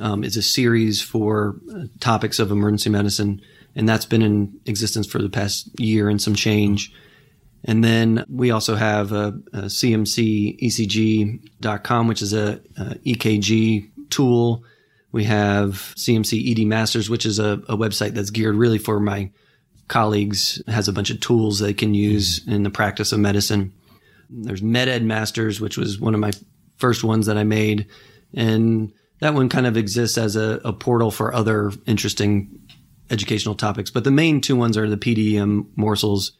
um, 0.00 0.22
is 0.24 0.36
a 0.36 0.42
series 0.42 1.00
for 1.00 1.56
uh, 1.74 1.84
topics 2.00 2.38
of 2.38 2.50
emergency 2.50 2.90
medicine. 2.90 3.40
And 3.74 3.88
that's 3.88 4.06
been 4.06 4.22
in 4.22 4.60
existence 4.66 5.06
for 5.06 5.20
the 5.20 5.28
past 5.28 5.68
year 5.78 6.08
and 6.08 6.20
some 6.20 6.34
change. 6.34 6.92
And 7.64 7.82
then 7.82 8.24
we 8.28 8.50
also 8.50 8.76
have 8.76 9.12
a, 9.12 9.38
a 9.52 9.62
CMCECG.com, 9.62 10.58
which 12.08 12.22
is 12.22 12.32
a, 12.32 12.60
a, 12.76 12.94
EKG 13.04 13.90
tool. 14.10 14.64
We 15.10 15.24
have 15.24 15.94
CMC 15.96 16.50
ED 16.50 16.66
Masters, 16.66 17.10
which 17.10 17.26
is 17.26 17.38
a, 17.38 17.60
a, 17.68 17.76
website 17.76 18.14
that's 18.14 18.30
geared 18.30 18.54
really 18.54 18.78
for 18.78 19.00
my 19.00 19.30
colleagues. 19.88 20.62
It 20.66 20.70
has 20.70 20.88
a 20.88 20.92
bunch 20.92 21.10
of 21.10 21.20
tools 21.20 21.58
they 21.58 21.74
can 21.74 21.94
use 21.94 22.40
mm-hmm. 22.40 22.52
in 22.52 22.62
the 22.62 22.70
practice 22.70 23.12
of 23.12 23.18
medicine. 23.18 23.72
There's 24.30 24.60
MedEd 24.62 25.02
Masters, 25.02 25.60
which 25.60 25.76
was 25.76 25.98
one 25.98 26.14
of 26.14 26.20
my 26.20 26.32
first 26.76 27.02
ones 27.02 27.26
that 27.26 27.36
I 27.36 27.44
made. 27.44 27.88
And 28.34 28.92
that 29.20 29.34
one 29.34 29.48
kind 29.48 29.66
of 29.66 29.76
exists 29.76 30.16
as 30.16 30.36
a, 30.36 30.60
a 30.64 30.72
portal 30.72 31.10
for 31.10 31.34
other 31.34 31.72
interesting 31.86 32.60
educational 33.10 33.54
topics. 33.54 33.90
But 33.90 34.04
the 34.04 34.10
main 34.10 34.40
two 34.40 34.54
ones 34.54 34.76
are 34.76 34.88
the 34.88 34.96
PEDEM 34.96 35.66
morsels 35.76 36.37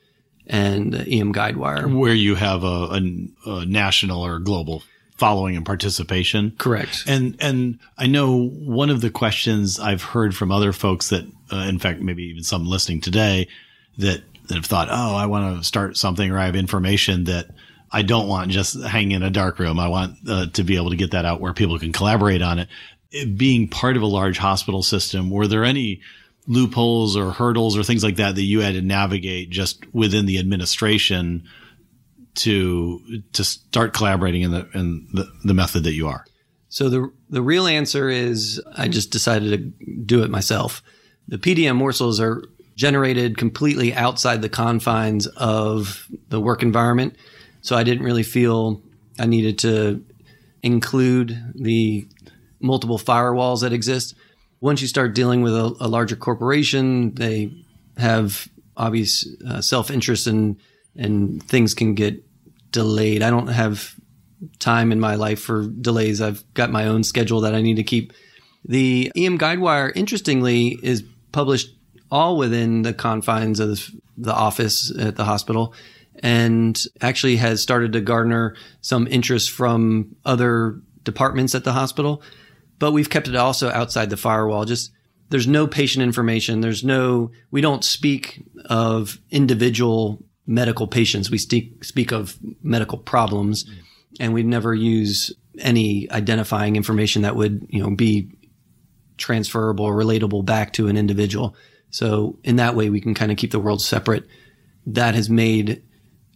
and 0.49 0.95
EM 0.95 1.33
Guidewire. 1.33 1.95
Where 1.95 2.15
you 2.15 2.35
have 2.35 2.65
a, 2.65 2.67
a, 3.47 3.51
a 3.51 3.67
national 3.67 4.25
or 4.25 4.39
global 4.39 4.83
following 5.17 5.57
and 5.57 5.67
participation. 5.67 6.53
Correct. 6.59 7.05
And 7.07 7.37
and 7.41 7.79
I 7.99 8.07
know 8.07 8.49
one 8.49 8.89
of 8.89 9.01
the 9.01 9.11
questions 9.11 9.79
I've 9.79 10.03
heard 10.03 10.35
from 10.35 10.53
other 10.53 10.73
folks 10.73 11.11
that, 11.11 11.27
uh, 11.53 11.67
in 11.69 11.79
fact, 11.79 12.01
maybe 12.01 12.25
even 12.25 12.45
some 12.45 12.67
listening 12.67 13.01
today, 13.01 13.49
that 13.99 14.23
that 14.47 14.55
have 14.55 14.67
thought, 14.67 14.89
oh, 14.91 15.15
I 15.15 15.27
want 15.27 15.59
to 15.59 15.65
start 15.65 15.97
something 15.97 16.31
or 16.31 16.39
I 16.39 16.47
have 16.47 16.57
information 16.57 17.25
that 17.25 17.51
I 17.91 18.03
don't 18.03 18.29
want 18.29 18.51
just 18.51 18.81
hanging 18.83 19.13
in 19.13 19.23
a 19.23 19.31
dark 19.31 19.59
room. 19.59 19.79
I 19.79 19.89
want 19.89 20.17
uh, 20.27 20.47
to 20.53 20.63
be 20.63 20.77
able 20.77 20.91
to 20.91 20.97
get 20.97 21.11
that 21.11 21.25
out 21.25 21.41
where 21.41 21.53
people 21.53 21.79
can 21.79 21.93
collaborate 21.93 22.43
on 22.43 22.61
it. 22.61 22.69
it. 23.11 23.37
Being 23.37 23.69
part 23.69 23.97
of 23.97 24.03
a 24.03 24.07
large 24.07 24.39
hospital 24.39 24.83
system, 24.83 25.31
were 25.31 25.47
there 25.47 25.65
any 25.65 26.01
loopholes 26.49 27.17
or 27.17 27.31
hurdles 27.31 27.77
or 27.77 27.85
things 27.85 28.03
like 28.03 28.17
that 28.17 28.35
that 28.35 28.43
you 28.43 28.61
had 28.61 28.75
to 28.75 28.83
navigate 28.83 29.51
just 29.51 29.85
within 29.95 30.27
the 30.27 30.39
administration 30.39 31.45
to 32.35 33.23
to 33.35 33.45
start 33.45 33.93
collaborating 33.93 34.43
in 34.43 34.51
the 34.51 34.69
in 34.75 35.07
the, 35.13 35.31
the 35.45 35.55
method 35.55 35.85
that 35.85 35.93
you 35.93 36.09
are? 36.09 36.25
So 36.69 36.89
the 36.89 37.13
the 37.29 37.43
real 37.43 37.67
answer 37.67 38.09
is 38.09 38.61
I 38.77 38.89
just 38.89 39.11
decided 39.11 39.77
to 39.79 39.87
do 40.05 40.23
it 40.25 40.31
myself. 40.31 40.83
The 41.29 41.39
PEDEM 41.39 41.77
morsels 41.77 42.21
are 42.21 42.43
generated 42.75 43.37
completely 43.37 43.93
outside 43.93 44.41
the 44.41 44.49
confines 44.49 45.27
of 45.27 46.09
the 46.29 46.41
work 46.41 46.63
environment. 46.63 47.17
So 47.61 47.77
I 47.77 47.83
didn't 47.83 48.05
really 48.05 48.23
feel 48.23 48.83
I 49.19 49.27
needed 49.27 49.59
to 49.61 50.05
include 50.63 51.53
the 51.55 52.09
multiple 52.61 52.99
firewalls 52.99 53.61
that 53.61 53.73
exist. 53.73 54.15
Once 54.61 54.83
you 54.83 54.89
start 54.89 55.15
dealing 55.15 55.43
with 55.43 55.55
a, 55.55 55.77
a 55.81 55.89
larger 55.89 56.17
corporation, 56.17 57.15
they 57.15 57.53
have 57.97 58.49
obvious 58.77 59.27
uh, 59.47 59.61
self 59.61 59.91
interest 59.91 60.27
and 60.27 60.57
and 60.97 61.43
things 61.45 61.75
can 61.75 61.95
get 61.95 62.25
delayed. 62.73 63.23
I 63.23 63.31
don't 63.31 63.49
have 63.49 63.95
time 64.59 64.93
in 64.93 65.01
my 65.01 65.15
life 65.15 65.41
for 65.41 65.67
delays. 65.67 66.21
I've 66.21 66.43
got 66.55 66.71
my 66.71 66.87
own 66.87 67.05
schedule 67.05 67.41
that 67.43 67.55
I 67.55 67.63
need 67.63 67.77
to 67.77 67.83
keep. 67.83 68.13
The 68.65 69.11
EM 69.17 69.39
Guidewire, 69.39 69.93
interestingly, 69.95 70.79
is 70.83 71.05
published 71.33 71.75
all 72.11 72.37
within 72.37 72.83
the 72.83 72.93
confines 72.93 73.61
of 73.61 73.91
the 74.17 74.35
office 74.35 74.97
at 74.99 75.17
the 75.17 75.25
hospital 75.25 75.75
and 76.21 76.83
actually 77.01 77.37
has 77.37 77.63
started 77.63 77.93
to 77.93 78.01
garner 78.01 78.57
some 78.81 79.07
interest 79.07 79.51
from 79.51 80.17
other 80.25 80.81
departments 81.05 81.55
at 81.55 81.65
the 81.65 81.73
hospital. 81.73 82.23
But 82.79 82.93
we've 82.93 83.11
kept 83.11 83.29
it 83.29 83.37
also 83.37 83.71
outside 83.71 84.11
the 84.11 84.17
firewall. 84.17 84.65
Just 84.65 84.93
there's 85.31 85.47
no 85.47 85.67
patient 85.67 86.03
information. 86.03 86.61
There's 86.61 86.85
no, 86.85 87.31
we 87.51 87.61
don't 87.61 87.85
speak 87.85 88.45
of 88.67 89.19
individual 89.31 90.23
medical 90.47 90.87
patients. 90.87 91.31
We 91.31 91.39
speak, 91.39 91.85
speak 91.85 92.13
of 92.13 92.39
medical 92.63 92.99
problems 92.99 93.69
and 94.19 94.33
we 94.33 94.43
never 94.43 94.75
use 94.75 95.33
any 95.59 96.11
identifying 96.11 96.77
information 96.77 97.23
that 97.23 97.37
would, 97.37 97.67
you 97.69 97.83
know, 97.83 97.91
be 97.91 98.31
transferable 99.19 99.85
or 99.85 99.95
relatable 99.95 100.45
back 100.45 100.73
to 100.75 100.89
an 100.89 100.97
individual. 100.97 101.57
So 101.91 102.39
in 102.45 102.57
that 102.57 102.75
way, 102.75 102.91
we 102.91 103.01
can 103.01 103.15
kind 103.15 103.33
of 103.33 103.39
keep 103.39 103.51
the 103.51 103.61
world 103.61 103.83
separate. 103.83 104.27
That 104.87 105.15
has 105.15 105.29
made 105.29 105.83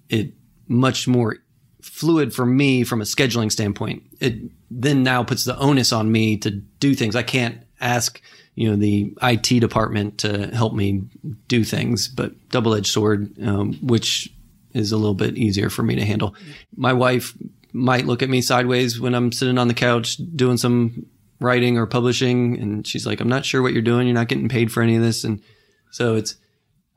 it 0.08 0.34
much 0.68 1.06
more 1.08 1.38
fluid 1.80 2.34
for 2.34 2.44
me 2.44 2.84
from 2.84 3.00
a 3.00 3.04
scheduling 3.04 3.50
standpoint. 3.50 4.02
It 4.20 4.50
then 4.80 5.02
now 5.02 5.22
puts 5.22 5.44
the 5.44 5.58
onus 5.58 5.92
on 5.92 6.10
me 6.10 6.36
to 6.38 6.50
do 6.50 6.94
things. 6.94 7.16
I 7.16 7.22
can't 7.22 7.62
ask, 7.80 8.20
you 8.54 8.70
know, 8.70 8.76
the 8.76 9.14
IT 9.22 9.60
department 9.60 10.18
to 10.18 10.48
help 10.48 10.72
me 10.74 11.02
do 11.48 11.64
things, 11.64 12.08
but 12.08 12.32
double 12.48 12.74
edged 12.74 12.92
sword, 12.92 13.38
um, 13.42 13.74
which 13.82 14.32
is 14.72 14.92
a 14.92 14.96
little 14.96 15.14
bit 15.14 15.36
easier 15.36 15.68
for 15.68 15.82
me 15.82 15.96
to 15.96 16.04
handle. 16.04 16.34
My 16.76 16.92
wife 16.92 17.36
might 17.72 18.06
look 18.06 18.22
at 18.22 18.30
me 18.30 18.40
sideways 18.40 19.00
when 19.00 19.14
I'm 19.14 19.32
sitting 19.32 19.58
on 19.58 19.68
the 19.68 19.74
couch 19.74 20.16
doing 20.34 20.56
some 20.56 21.06
writing 21.40 21.76
or 21.76 21.86
publishing. 21.86 22.58
And 22.58 22.86
she's 22.86 23.06
like, 23.06 23.20
I'm 23.20 23.28
not 23.28 23.44
sure 23.44 23.62
what 23.62 23.72
you're 23.72 23.82
doing. 23.82 24.06
You're 24.06 24.14
not 24.14 24.28
getting 24.28 24.48
paid 24.48 24.72
for 24.72 24.82
any 24.82 24.96
of 24.96 25.02
this. 25.02 25.24
And 25.24 25.42
so 25.90 26.16
it's, 26.16 26.36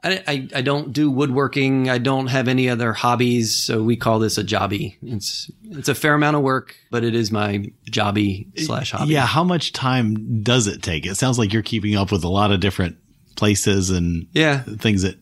I, 0.06 0.24
I, 0.28 0.48
I, 0.56 0.62
don't 0.62 0.94
do 0.94 1.10
woodworking. 1.10 1.90
I 1.90 1.98
don't 1.98 2.28
have 2.28 2.48
any 2.48 2.70
other 2.70 2.94
hobbies. 2.94 3.56
So 3.56 3.82
we 3.82 3.98
call 3.98 4.20
this 4.20 4.38
a 4.38 4.44
jobby. 4.44 4.98
It's, 5.02 5.50
it's 5.64 5.90
a 5.90 5.96
fair 5.96 6.14
amount 6.14 6.36
of 6.36 6.44
work, 6.44 6.76
but 6.92 7.04
it 7.04 7.16
is 7.16 7.32
my 7.32 7.72
jobby 7.90 8.48
slash 8.60 8.92
hobby. 8.92 9.14
Yeah. 9.14 9.26
How 9.26 9.44
much 9.44 9.74
time 9.74 10.44
does 10.44 10.68
it 10.68 10.84
take? 10.84 11.08
It 11.08 11.16
sounds 11.16 11.40
like 11.40 11.52
you're 11.52 11.64
keeping 11.64 11.96
up 11.96 12.12
with 12.12 12.24
a 12.24 12.30
lot 12.30 12.52
of 12.52 12.60
different 12.60 12.98
places 13.36 13.90
and 13.90 14.28
yeah, 14.32 14.62
things 14.62 15.02
that 15.02 15.18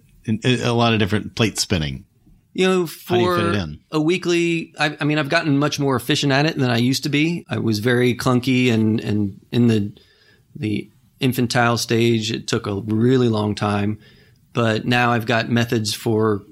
a 0.46 0.72
lot 0.72 0.94
of 0.94 1.00
different 1.00 1.36
plate 1.36 1.58
spinning. 1.58 2.06
You 2.54 2.68
know, 2.68 2.88
for 2.88 3.16
you 3.16 3.80
a 3.92 4.00
weekly, 4.00 4.76
I, 4.78 4.96
I, 5.00 5.06
mean, 5.06 5.18
I've 5.18 5.30
gotten 5.30 5.58
much 5.58 5.80
more 5.80 5.96
efficient 5.96 6.32
at 6.32 6.46
it 6.46 6.56
than 6.56 6.70
I 6.70 6.78
used 6.78 7.04
to 7.04 7.10
be. 7.10 7.46
I 7.50 7.58
was 7.58 7.80
very 7.80 8.16
clunky 8.16 8.72
and, 8.72 9.00
and 9.00 9.44
in 9.52 9.68
the, 9.68 9.92
the 10.56 10.92
infantile 11.20 11.78
stage, 11.78 12.32
it 12.32 12.48
took 12.48 12.68
a 12.68 12.76
really 12.82 13.28
long 13.28 13.56
time. 13.56 13.98
But 14.54 14.86
now 14.86 15.12
I've 15.12 15.26
got 15.26 15.50
methods 15.50 15.94
for 15.94 16.44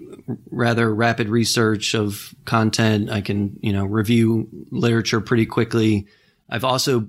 rather 0.49 0.93
rapid 0.93 1.29
research 1.29 1.93
of 1.93 2.33
content. 2.45 3.09
I 3.09 3.21
can, 3.21 3.57
you 3.61 3.73
know, 3.73 3.85
review 3.85 4.47
literature 4.71 5.21
pretty 5.21 5.45
quickly. 5.45 6.07
I've 6.49 6.63
also 6.63 7.07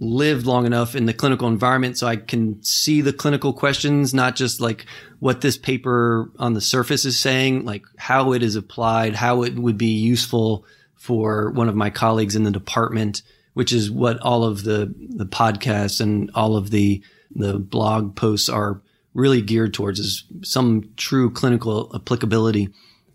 lived 0.00 0.46
long 0.46 0.64
enough 0.64 0.94
in 0.94 1.06
the 1.06 1.12
clinical 1.12 1.48
environment 1.48 1.98
so 1.98 2.06
I 2.06 2.16
can 2.16 2.62
see 2.62 3.00
the 3.00 3.12
clinical 3.12 3.52
questions, 3.52 4.14
not 4.14 4.36
just 4.36 4.60
like 4.60 4.86
what 5.18 5.40
this 5.40 5.58
paper 5.58 6.30
on 6.38 6.54
the 6.54 6.60
surface 6.60 7.04
is 7.04 7.18
saying, 7.18 7.64
like 7.64 7.84
how 7.96 8.32
it 8.32 8.42
is 8.42 8.54
applied, 8.54 9.14
how 9.14 9.42
it 9.42 9.56
would 9.56 9.78
be 9.78 9.86
useful 9.86 10.64
for 10.94 11.50
one 11.50 11.68
of 11.68 11.74
my 11.74 11.90
colleagues 11.90 12.36
in 12.36 12.44
the 12.44 12.50
department, 12.50 13.22
which 13.54 13.72
is 13.72 13.90
what 13.90 14.20
all 14.20 14.44
of 14.44 14.62
the, 14.62 14.92
the 14.98 15.26
podcasts 15.26 16.00
and 16.00 16.30
all 16.34 16.56
of 16.56 16.70
the, 16.70 17.02
the 17.34 17.58
blog 17.58 18.14
posts 18.14 18.48
are 18.48 18.80
really 19.14 19.42
geared 19.42 19.74
towards 19.74 19.98
is 19.98 20.24
some 20.42 20.90
true 20.96 21.30
clinical 21.30 21.90
applicability. 21.94 22.68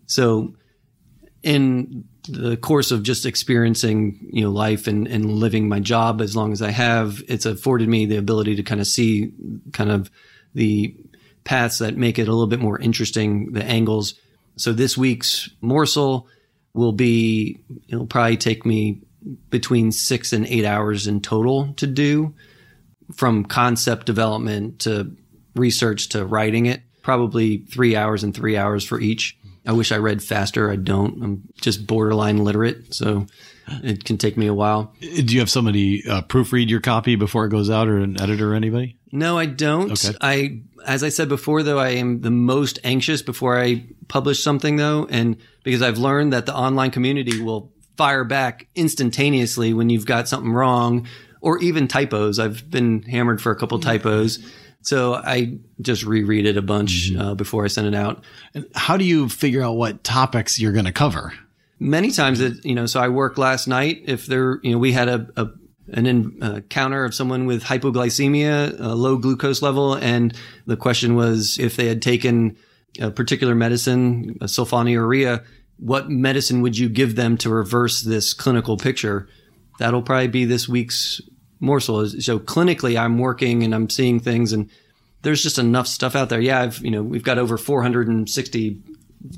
So 0.06 0.54
in 1.42 2.04
the 2.28 2.56
course 2.56 2.90
of 2.90 3.02
just 3.02 3.26
experiencing, 3.26 4.28
you 4.32 4.42
know, 4.42 4.50
life 4.50 4.86
and, 4.86 5.06
and 5.06 5.30
living 5.30 5.68
my 5.68 5.80
job 5.80 6.20
as 6.20 6.34
long 6.34 6.52
as 6.52 6.62
I 6.62 6.70
have, 6.70 7.22
it's 7.28 7.46
afforded 7.46 7.88
me 7.88 8.06
the 8.06 8.16
ability 8.16 8.56
to 8.56 8.62
kind 8.62 8.80
of 8.80 8.86
see 8.86 9.32
kind 9.72 9.90
of 9.90 10.10
the 10.54 10.96
paths 11.44 11.78
that 11.78 11.96
make 11.96 12.18
it 12.18 12.28
a 12.28 12.32
little 12.32 12.46
bit 12.46 12.60
more 12.60 12.78
interesting, 12.78 13.52
the 13.52 13.64
angles. 13.64 14.14
So 14.56 14.72
this 14.72 14.96
week's 14.96 15.50
morsel 15.60 16.28
will 16.72 16.92
be, 16.92 17.60
it'll 17.88 18.06
probably 18.06 18.36
take 18.36 18.64
me 18.64 19.02
between 19.50 19.92
six 19.92 20.32
and 20.32 20.46
eight 20.46 20.64
hours 20.64 21.06
in 21.06 21.20
total 21.20 21.74
to 21.74 21.86
do 21.86 22.34
from 23.14 23.44
concept 23.44 24.06
development 24.06 24.80
to 24.80 25.14
research 25.54 26.10
to 26.10 26.24
writing 26.24 26.66
it, 26.66 26.82
probably 27.02 27.58
three 27.58 27.96
hours 27.96 28.22
and 28.24 28.34
three 28.34 28.56
hours 28.56 28.84
for 28.84 29.00
each. 29.00 29.36
I 29.66 29.72
wish 29.72 29.92
I 29.92 29.96
read 29.96 30.22
faster. 30.22 30.70
I 30.70 30.76
don't. 30.76 31.22
I'm 31.22 31.42
just 31.60 31.86
borderline 31.86 32.38
literate, 32.44 32.94
so 32.94 33.26
it 33.82 34.04
can 34.04 34.18
take 34.18 34.36
me 34.36 34.46
a 34.46 34.54
while. 34.54 34.94
Do 35.00 35.34
you 35.34 35.40
have 35.40 35.48
somebody 35.48 36.06
uh, 36.06 36.22
proofread 36.22 36.68
your 36.68 36.80
copy 36.80 37.16
before 37.16 37.46
it 37.46 37.48
goes 37.48 37.70
out, 37.70 37.88
or 37.88 37.98
an 37.98 38.20
editor, 38.20 38.52
or 38.52 38.54
anybody? 38.54 38.98
No, 39.10 39.38
I 39.38 39.46
don't. 39.46 39.92
Okay. 39.92 40.16
I, 40.20 40.60
as 40.84 41.02
I 41.02 41.08
said 41.08 41.30
before, 41.30 41.62
though, 41.62 41.78
I 41.78 41.90
am 41.90 42.20
the 42.20 42.30
most 42.30 42.78
anxious 42.84 43.22
before 43.22 43.58
I 43.58 43.86
publish 44.08 44.42
something, 44.42 44.76
though, 44.76 45.06
and 45.08 45.38
because 45.62 45.80
I've 45.80 45.98
learned 45.98 46.34
that 46.34 46.44
the 46.44 46.54
online 46.54 46.90
community 46.90 47.40
will 47.40 47.72
fire 47.96 48.24
back 48.24 48.66
instantaneously 48.74 49.72
when 49.72 49.88
you've 49.88 50.04
got 50.04 50.28
something 50.28 50.52
wrong, 50.52 51.06
or 51.40 51.58
even 51.60 51.88
typos. 51.88 52.38
I've 52.38 52.70
been 52.70 53.02
hammered 53.02 53.40
for 53.40 53.50
a 53.52 53.56
couple 53.56 53.78
typos. 53.78 54.40
So 54.84 55.14
I 55.14 55.58
just 55.80 56.04
reread 56.04 56.46
it 56.46 56.56
a 56.56 56.62
bunch 56.62 57.10
mm-hmm. 57.10 57.20
uh, 57.20 57.34
before 57.34 57.64
I 57.64 57.68
send 57.68 57.86
it 57.86 57.94
out. 57.94 58.22
And 58.54 58.66
how 58.74 58.96
do 58.96 59.04
you 59.04 59.28
figure 59.28 59.62
out 59.62 59.72
what 59.72 60.04
topics 60.04 60.60
you're 60.60 60.72
going 60.72 60.84
to 60.84 60.92
cover? 60.92 61.32
Many 61.80 62.10
times, 62.10 62.40
it, 62.40 62.64
you 62.64 62.74
know, 62.74 62.86
so 62.86 63.00
I 63.00 63.08
worked 63.08 63.38
last 63.38 63.66
night. 63.66 64.02
If 64.06 64.26
there, 64.26 64.60
you 64.62 64.72
know, 64.72 64.78
we 64.78 64.92
had 64.92 65.08
a, 65.08 65.28
a 65.36 65.48
an 65.88 66.06
encounter 66.06 67.04
of 67.04 67.14
someone 67.14 67.46
with 67.46 67.62
hypoglycemia, 67.62 68.80
a 68.80 68.94
low 68.94 69.18
glucose 69.18 69.60
level, 69.60 69.94
and 69.94 70.34
the 70.66 70.76
question 70.76 71.14
was 71.14 71.58
if 71.58 71.76
they 71.76 71.86
had 71.86 72.00
taken 72.00 72.56
a 73.00 73.10
particular 73.10 73.54
medicine, 73.54 74.38
a 74.40 74.46
sulfonylurea, 74.46 75.44
what 75.78 76.08
medicine 76.08 76.62
would 76.62 76.78
you 76.78 76.88
give 76.88 77.16
them 77.16 77.36
to 77.38 77.50
reverse 77.50 78.02
this 78.02 78.32
clinical 78.32 78.76
picture? 78.78 79.28
That'll 79.78 80.02
probably 80.02 80.28
be 80.28 80.44
this 80.44 80.68
week's 80.68 81.20
morsel. 81.60 82.00
Is 82.00 82.24
so 82.24 82.38
clinically, 82.38 82.98
I'm 82.98 83.18
working 83.18 83.62
and 83.62 83.74
I'm 83.74 83.90
seeing 83.90 84.20
things, 84.20 84.52
and 84.52 84.70
there's 85.22 85.42
just 85.42 85.58
enough 85.58 85.86
stuff 85.86 86.14
out 86.14 86.28
there. 86.28 86.40
Yeah, 86.40 86.60
I've 86.60 86.78
you 86.78 86.90
know 86.90 87.02
we've 87.02 87.24
got 87.24 87.38
over 87.38 87.56
460 87.58 88.78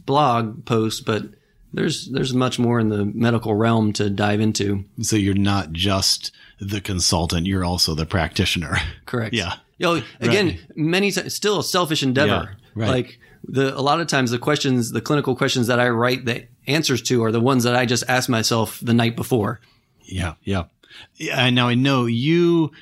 blog 0.05 0.65
posts, 0.65 1.01
but 1.01 1.25
there's 1.73 2.07
there's 2.07 2.35
much 2.35 2.59
more 2.59 2.81
in 2.81 2.89
the 2.89 3.05
medical 3.05 3.55
realm 3.55 3.93
to 3.95 4.11
dive 4.11 4.41
into. 4.41 4.85
So 5.03 5.17
you're 5.17 5.35
not 5.35 5.73
just 5.73 6.33
the 6.61 6.81
consultant; 6.81 7.47
you're 7.47 7.65
also 7.65 7.95
the 7.95 8.07
practitioner. 8.07 8.77
Correct. 9.07 9.35
Yeah. 9.35 9.55
You 9.79 9.87
know, 9.87 10.03
again, 10.21 10.47
right. 10.47 10.61
many 10.75 11.11
still 11.11 11.59
a 11.59 11.65
selfish 11.65 12.03
endeavor. 12.03 12.57
Yeah, 12.57 12.73
right. 12.75 12.89
Like 12.89 13.19
the, 13.45 13.77
a 13.79 13.81
lot 13.81 14.01
of 14.01 14.07
times 14.07 14.31
the 14.31 14.39
questions, 14.39 14.91
the 14.91 15.03
clinical 15.03 15.37
questions 15.37 15.67
that 15.67 15.79
I 15.79 15.91
write 15.91 16.25
the 16.25 16.47
answers 16.67 17.03
to 17.03 17.23
are 17.25 17.33
the 17.33 17.41
ones 17.41 17.65
that 17.65 17.77
I 17.77 17.85
just 17.85 18.05
asked 18.09 18.29
myself 18.29 18.81
the 18.81 18.95
night 18.95 19.17
before. 19.17 19.61
Yeah. 20.03 20.35
Yeah. 20.43 20.65
Yeah 21.17 21.51
now 21.51 21.69
I 21.69 21.75
know 21.75 22.07
you, 22.07 22.73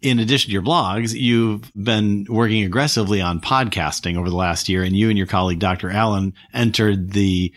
in 0.00 0.18
addition 0.18 0.48
to 0.48 0.52
your 0.52 0.62
blogs, 0.62 1.14
you've 1.14 1.72
been 1.74 2.26
working 2.28 2.64
aggressively 2.64 3.20
on 3.20 3.40
podcasting 3.40 4.16
over 4.16 4.28
the 4.28 4.36
last 4.36 4.68
year 4.68 4.82
and 4.82 4.96
you 4.96 5.08
and 5.08 5.18
your 5.18 5.26
colleague, 5.26 5.58
Dr. 5.58 5.90
Allen 5.90 6.34
entered 6.52 7.12
the 7.12 7.52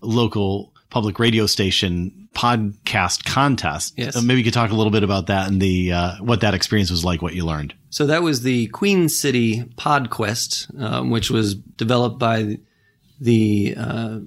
local 0.00 0.72
public 0.90 1.18
radio 1.18 1.46
station 1.46 2.28
podcast 2.34 3.24
contest. 3.24 3.94
Yes. 3.96 4.16
Uh, 4.16 4.22
maybe 4.22 4.38
you 4.38 4.44
could 4.44 4.54
talk 4.54 4.70
a 4.70 4.74
little 4.74 4.92
bit 4.92 5.02
about 5.02 5.26
that 5.26 5.48
and 5.48 5.60
the 5.60 5.92
uh, 5.92 6.16
what 6.18 6.40
that 6.42 6.54
experience 6.54 6.90
was 6.90 7.04
like, 7.04 7.20
what 7.20 7.34
you 7.34 7.44
learned. 7.44 7.74
So 7.90 8.06
that 8.06 8.22
was 8.22 8.42
the 8.42 8.68
Queen 8.68 9.08
City 9.08 9.64
PodQuest, 9.76 10.80
um, 10.80 11.10
which 11.10 11.30
was 11.30 11.54
developed 11.54 12.18
by 12.18 12.58
the 13.20 13.74
uh, 13.76 14.18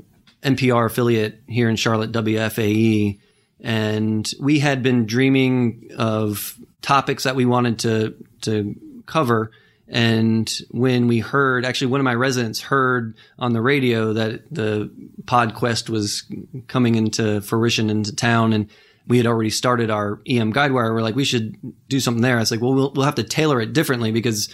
NPR 0.44 0.88
affiliate 0.88 1.42
here 1.48 1.70
in 1.70 1.76
Charlotte, 1.76 2.12
WFAE, 2.12 3.20
and 3.62 4.30
we 4.40 4.60
had 4.60 4.84
been 4.84 5.06
dreaming 5.06 5.92
of 5.98 6.58
topics 6.82 7.24
that 7.24 7.36
we 7.36 7.46
wanted 7.46 7.80
to 7.80 8.16
to 8.42 8.76
cover 9.06 9.52
and 9.92 10.50
when 10.70 11.08
we 11.08 11.20
heard, 11.20 11.66
actually, 11.66 11.88
one 11.88 12.00
of 12.00 12.06
my 12.06 12.16
residents 12.16 12.62
heard 12.62 13.18
on 13.38 13.52
the 13.52 13.62
radio 13.62 14.14
that 14.14 14.42
the 14.50 14.90
PodQuest 15.26 15.90
was 15.90 16.24
coming 16.68 16.96
into 16.96 17.42
fruition 17.42 17.90
into 17.90 18.16
town, 18.16 18.54
and 18.54 18.70
we 19.06 19.18
had 19.18 19.28
already 19.28 19.50
started 19.50 19.90
our 19.90 20.22
EM 20.26 20.54
Guidewire. 20.54 20.94
We're 20.94 21.02
like, 21.02 21.16
we 21.16 21.26
should 21.26 21.58
do 21.90 22.00
something 22.00 22.22
there. 22.22 22.40
It's 22.40 22.52
like, 22.52 22.62
well, 22.62 22.74
we'll 22.74 22.94
we'll 22.94 23.06
have 23.06 23.16
to 23.16 23.24
tailor 23.24 23.60
it 23.60 23.74
differently 23.74 24.14
because 24.14 24.48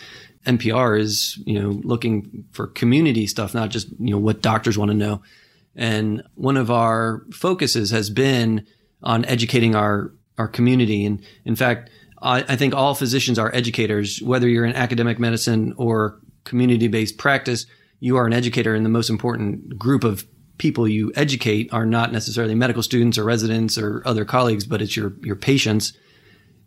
NPR 0.47 0.99
is 0.99 1.37
you 1.45 1.61
know 1.61 1.69
looking 1.83 2.45
for 2.51 2.65
community 2.65 3.27
stuff, 3.27 3.53
not 3.53 3.69
just 3.69 3.89
you 3.99 4.09
know 4.09 4.19
what 4.19 4.41
doctors 4.41 4.75
want 4.75 4.89
to 4.89 4.97
know. 4.97 5.21
And 5.75 6.23
one 6.33 6.57
of 6.57 6.71
our 6.71 7.21
focuses 7.31 7.91
has 7.91 8.09
been 8.09 8.65
on 9.03 9.25
educating 9.25 9.75
our 9.75 10.11
our 10.37 10.47
community, 10.47 11.05
and 11.05 11.21
in 11.45 11.55
fact 11.55 11.89
I, 12.21 12.55
think 12.55 12.73
all 12.73 12.95
physicians 12.95 13.37
are 13.37 13.53
educators, 13.53 14.21
whether 14.21 14.47
you're 14.47 14.65
in 14.65 14.75
academic 14.75 15.19
medicine 15.19 15.73
or 15.77 16.19
community 16.43 16.87
based 16.87 17.17
practice, 17.17 17.65
you 17.99 18.17
are 18.17 18.25
an 18.25 18.33
educator. 18.33 18.73
And 18.73 18.85
the 18.85 18.89
most 18.89 19.09
important 19.09 19.77
group 19.77 20.03
of 20.03 20.25
people 20.57 20.87
you 20.87 21.11
educate 21.15 21.71
are 21.71 21.85
not 21.85 22.11
necessarily 22.11 22.55
medical 22.55 22.81
students 22.81 23.17
or 23.17 23.23
residents 23.23 23.77
or 23.77 24.01
other 24.05 24.25
colleagues, 24.25 24.65
but 24.65 24.81
it's 24.81 24.95
your, 24.95 25.13
your 25.21 25.35
patients. 25.35 25.93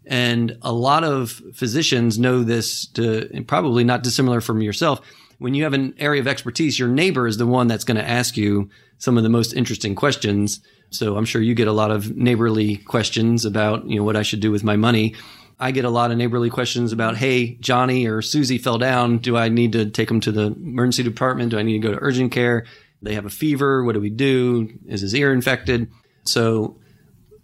And 0.07 0.57
a 0.63 0.73
lot 0.73 1.03
of 1.03 1.43
physicians 1.55 2.19
know 2.19 2.45
this 2.45 2.87
to 2.89 3.45
probably 3.47 3.83
not 3.85 4.03
dissimilar 4.03 4.41
from 4.41 4.63
yourself. 4.63 5.01
When 5.41 5.55
you 5.55 5.65
have 5.65 5.73
an 5.73 5.95
area 5.97 6.21
of 6.21 6.29
expertise, 6.29 6.79
your 6.79 6.91
neighbor 6.91 7.27
is 7.27 7.39
the 7.39 7.47
one 7.47 7.67
that's 7.67 7.85
going 7.85 7.97
to 7.97 8.07
ask 8.07 8.37
you 8.37 8.69
some 8.99 9.17
of 9.17 9.23
the 9.23 9.31
most 9.31 9.55
interesting 9.55 9.95
questions. 9.95 10.61
So 10.91 11.17
I'm 11.17 11.25
sure 11.25 11.41
you 11.41 11.55
get 11.55 11.67
a 11.67 11.73
lot 11.73 11.91
of 11.91 12.15
neighborly 12.15 12.77
questions 12.77 13.47
about, 13.47 13.87
you 13.87 13.97
know, 13.97 14.05
what 14.05 14.17
I 14.17 14.23
should 14.23 14.41
do 14.41 14.51
with 14.51 14.63
my 14.63 14.77
money. 14.77 15.15
I 15.59 15.71
get 15.71 15.87
a 15.87 15.91
lot 15.91 16.11
of 16.11 16.19
neighborly 16.19 16.51
questions 16.51 16.93
about, 16.93 17.17
hey, 17.17 17.55
Johnny 17.55 18.07
or 18.07 18.21
Susie 18.21 18.59
fell 18.59 18.77
down. 18.77 19.17
Do 19.17 19.39
I 19.39 19.49
need 19.49 19.73
to 19.73 19.89
take 19.89 20.09
them 20.09 20.21
to 20.21 20.31
the 20.31 20.49
emergency 20.49 21.05
department? 21.05 21.53
Do 21.53 21.59
I 21.59 21.63
need 21.63 21.81
to 21.81 21.89
go 21.89 21.93
to 21.93 21.99
urgent 22.03 22.33
care? 22.33 22.67
They 23.01 23.15
have 23.15 23.25
a 23.25 23.31
fever. 23.31 23.83
What 23.83 23.95
do 23.95 24.01
we 24.01 24.11
do? 24.11 24.69
Is 24.89 25.01
his 25.01 25.15
ear 25.15 25.33
infected? 25.33 25.91
So 26.25 26.77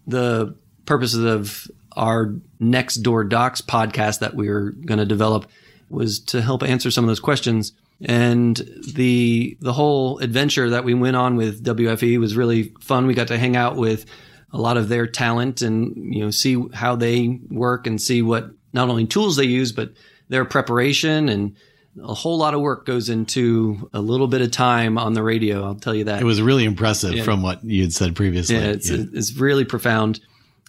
the 0.07 0.55
purposes 0.85 1.25
of 1.25 1.67
our 1.93 2.35
next 2.61 2.97
door 2.97 3.25
docs 3.25 3.63
podcast 3.63 4.19
that 4.19 4.35
we 4.35 4.49
are 4.49 4.73
going 4.73 4.99
to 4.99 5.07
develop 5.07 5.47
was 5.89 6.21
to 6.21 6.43
help 6.43 6.63
answer 6.63 6.91
some 6.91 7.05
of 7.05 7.09
those 7.09 7.21
questions. 7.21 7.73
And 8.05 8.57
the 8.95 9.57
the 9.61 9.73
whole 9.73 10.19
adventure 10.19 10.71
that 10.71 10.85
we 10.85 10.95
went 10.95 11.17
on 11.17 11.37
with 11.37 11.65
WFAE 11.65 12.19
was 12.19 12.37
really 12.37 12.75
fun. 12.81 13.07
We 13.07 13.15
got 13.15 13.29
to 13.29 13.39
hang 13.39 13.57
out 13.57 13.77
with 13.77 14.05
a 14.53 14.59
lot 14.59 14.77
of 14.77 14.89
their 14.89 15.07
talent 15.07 15.63
and 15.63 16.15
you 16.15 16.25
know 16.25 16.31
see 16.31 16.63
how 16.73 16.97
they 16.97 17.41
work 17.51 17.87
and 17.87 18.01
see 18.01 18.23
what 18.23 18.51
not 18.73 18.89
only 18.89 19.07
tools 19.07 19.37
they 19.37 19.45
use 19.45 19.73
but 19.73 19.93
their 20.29 20.45
preparation 20.45 21.29
and 21.29 21.57
a 22.03 22.15
whole 22.15 22.37
lot 22.39 22.55
of 22.55 22.61
work 22.61 22.85
goes 22.85 23.09
into 23.09 23.89
a 23.93 24.01
little 24.01 24.29
bit 24.29 24.43
of 24.43 24.51
time 24.51 24.99
on 24.99 25.15
the 25.15 25.23
radio. 25.23 25.65
I'll 25.65 25.75
tell 25.75 25.95
you 25.95 26.05
that. 26.05 26.21
It 26.21 26.25
was 26.25 26.43
really 26.43 26.65
impressive 26.65 27.15
yeah. 27.15 27.23
from 27.23 27.43
what 27.43 27.65
you 27.65 27.83
had 27.83 27.93
said 27.93 28.15
previously. 28.15 28.57
Yeah, 28.57 28.65
it's, 28.65 28.91
yeah. 28.91 29.05
it's 29.13 29.35
really 29.37 29.65
profound 29.65 30.21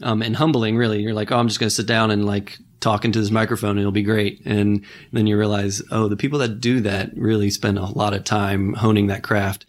um, 0.01 0.21
and 0.21 0.35
humbling, 0.35 0.77
really. 0.77 1.01
You're 1.01 1.13
like, 1.13 1.31
oh, 1.31 1.37
I'm 1.37 1.47
just 1.47 1.59
going 1.59 1.67
to 1.67 1.75
sit 1.75 1.85
down 1.85 2.11
and 2.11 2.25
like 2.25 2.57
talk 2.79 3.05
into 3.05 3.19
this 3.19 3.31
microphone 3.31 3.71
and 3.71 3.79
it'll 3.79 3.91
be 3.91 4.03
great. 4.03 4.41
And 4.45 4.85
then 5.11 5.27
you 5.27 5.37
realize, 5.37 5.81
oh, 5.91 6.07
the 6.07 6.17
people 6.17 6.39
that 6.39 6.59
do 6.61 6.81
that 6.81 7.15
really 7.15 7.49
spend 7.49 7.77
a 7.77 7.85
lot 7.85 8.13
of 8.13 8.23
time 8.23 8.73
honing 8.73 9.07
that 9.07 9.23
craft. 9.23 9.65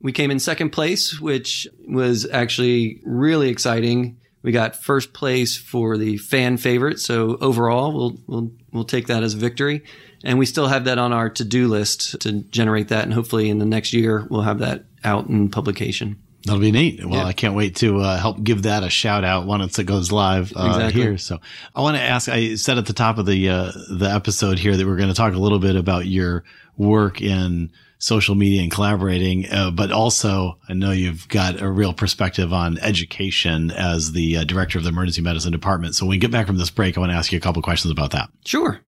We 0.00 0.12
came 0.12 0.30
in 0.30 0.38
second 0.38 0.70
place, 0.70 1.18
which 1.18 1.66
was 1.88 2.28
actually 2.30 3.00
really 3.04 3.48
exciting. 3.48 4.18
We 4.42 4.52
got 4.52 4.76
first 4.76 5.14
place 5.14 5.56
for 5.56 5.96
the 5.96 6.18
fan 6.18 6.58
favorite, 6.58 7.00
so 7.00 7.38
overall, 7.40 7.94
we'll 7.94 8.18
we'll 8.26 8.50
we'll 8.72 8.84
take 8.84 9.06
that 9.06 9.22
as 9.22 9.32
a 9.32 9.38
victory. 9.38 9.82
And 10.22 10.38
we 10.38 10.44
still 10.44 10.66
have 10.66 10.84
that 10.84 10.98
on 10.98 11.14
our 11.14 11.30
to-do 11.30 11.68
list 11.68 12.20
to 12.20 12.42
generate 12.42 12.88
that, 12.88 13.04
and 13.04 13.14
hopefully 13.14 13.48
in 13.48 13.58
the 13.58 13.64
next 13.64 13.94
year 13.94 14.26
we'll 14.28 14.42
have 14.42 14.58
that 14.58 14.84
out 15.02 15.28
in 15.28 15.48
publication. 15.48 16.22
That'll 16.44 16.60
be 16.60 16.72
neat. 16.72 17.02
Well, 17.02 17.20
yeah. 17.20 17.24
I 17.24 17.32
can't 17.32 17.54
wait 17.54 17.76
to 17.76 18.00
uh, 18.00 18.18
help 18.18 18.42
give 18.42 18.62
that 18.62 18.82
a 18.82 18.90
shout 18.90 19.24
out 19.24 19.46
once 19.46 19.78
it 19.78 19.84
goes 19.84 20.12
live 20.12 20.52
uh, 20.54 20.66
exactly. 20.66 21.02
here. 21.02 21.16
So 21.16 21.40
I 21.74 21.80
want 21.80 21.96
to 21.96 22.02
ask. 22.02 22.28
I 22.28 22.56
said 22.56 22.76
at 22.76 22.84
the 22.84 22.92
top 22.92 23.16
of 23.16 23.24
the 23.24 23.48
uh, 23.48 23.72
the 23.88 24.10
episode 24.10 24.58
here 24.58 24.76
that 24.76 24.86
we're 24.86 24.96
going 24.96 25.08
to 25.08 25.14
talk 25.14 25.32
a 25.32 25.38
little 25.38 25.58
bit 25.58 25.74
about 25.74 26.06
your 26.06 26.44
work 26.76 27.22
in 27.22 27.72
social 27.98 28.34
media 28.34 28.60
and 28.60 28.70
collaborating, 28.70 29.50
uh, 29.50 29.70
but 29.70 29.90
also 29.90 30.58
I 30.68 30.74
know 30.74 30.90
you've 30.90 31.26
got 31.28 31.62
a 31.62 31.70
real 31.70 31.94
perspective 31.94 32.52
on 32.52 32.76
education 32.78 33.70
as 33.70 34.12
the 34.12 34.38
uh, 34.38 34.44
director 34.44 34.76
of 34.76 34.84
the 34.84 34.90
emergency 34.90 35.22
medicine 35.22 35.52
department. 35.52 35.94
So 35.94 36.04
when 36.04 36.10
we 36.10 36.18
get 36.18 36.30
back 36.30 36.46
from 36.46 36.58
this 36.58 36.68
break, 36.68 36.98
I 36.98 37.00
want 37.00 37.12
to 37.12 37.16
ask 37.16 37.32
you 37.32 37.38
a 37.38 37.40
couple 37.40 37.62
questions 37.62 37.90
about 37.90 38.10
that. 38.10 38.28
Sure. 38.44 38.83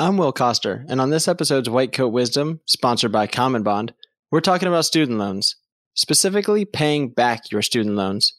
I'm 0.00 0.16
Will 0.16 0.30
Koster, 0.30 0.84
and 0.88 1.00
on 1.00 1.10
this 1.10 1.26
episode's 1.26 1.68
White 1.68 1.90
Coat 1.92 2.12
Wisdom, 2.12 2.60
sponsored 2.66 3.10
by 3.10 3.26
Common 3.26 3.64
Bond, 3.64 3.92
we're 4.30 4.40
talking 4.40 4.68
about 4.68 4.84
student 4.84 5.18
loans, 5.18 5.56
specifically 5.94 6.64
paying 6.64 7.08
back 7.08 7.50
your 7.50 7.62
student 7.62 7.96
loans. 7.96 8.38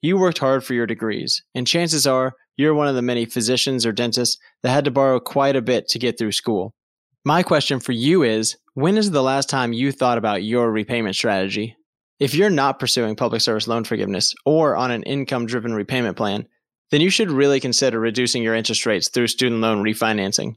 You 0.00 0.16
worked 0.16 0.38
hard 0.38 0.64
for 0.64 0.72
your 0.72 0.86
degrees, 0.86 1.42
and 1.54 1.66
chances 1.66 2.06
are 2.06 2.32
you're 2.56 2.72
one 2.72 2.88
of 2.88 2.94
the 2.94 3.02
many 3.02 3.26
physicians 3.26 3.84
or 3.84 3.92
dentists 3.92 4.38
that 4.62 4.70
had 4.70 4.86
to 4.86 4.90
borrow 4.90 5.20
quite 5.20 5.56
a 5.56 5.60
bit 5.60 5.88
to 5.88 5.98
get 5.98 6.16
through 6.16 6.32
school. 6.32 6.74
My 7.22 7.42
question 7.42 7.78
for 7.78 7.92
you 7.92 8.22
is 8.22 8.56
when 8.72 8.96
is 8.96 9.10
the 9.10 9.22
last 9.22 9.50
time 9.50 9.74
you 9.74 9.92
thought 9.92 10.16
about 10.16 10.42
your 10.42 10.72
repayment 10.72 11.16
strategy? 11.16 11.76
If 12.18 12.34
you're 12.34 12.48
not 12.48 12.78
pursuing 12.78 13.14
public 13.14 13.42
service 13.42 13.68
loan 13.68 13.84
forgiveness 13.84 14.34
or 14.46 14.74
on 14.76 14.90
an 14.90 15.02
income 15.02 15.44
driven 15.44 15.74
repayment 15.74 16.16
plan, 16.16 16.46
then 16.92 17.00
you 17.00 17.10
should 17.10 17.30
really 17.30 17.58
consider 17.58 17.98
reducing 17.98 18.42
your 18.42 18.54
interest 18.54 18.84
rates 18.84 19.08
through 19.08 19.26
student 19.26 19.62
loan 19.62 19.82
refinancing. 19.82 20.56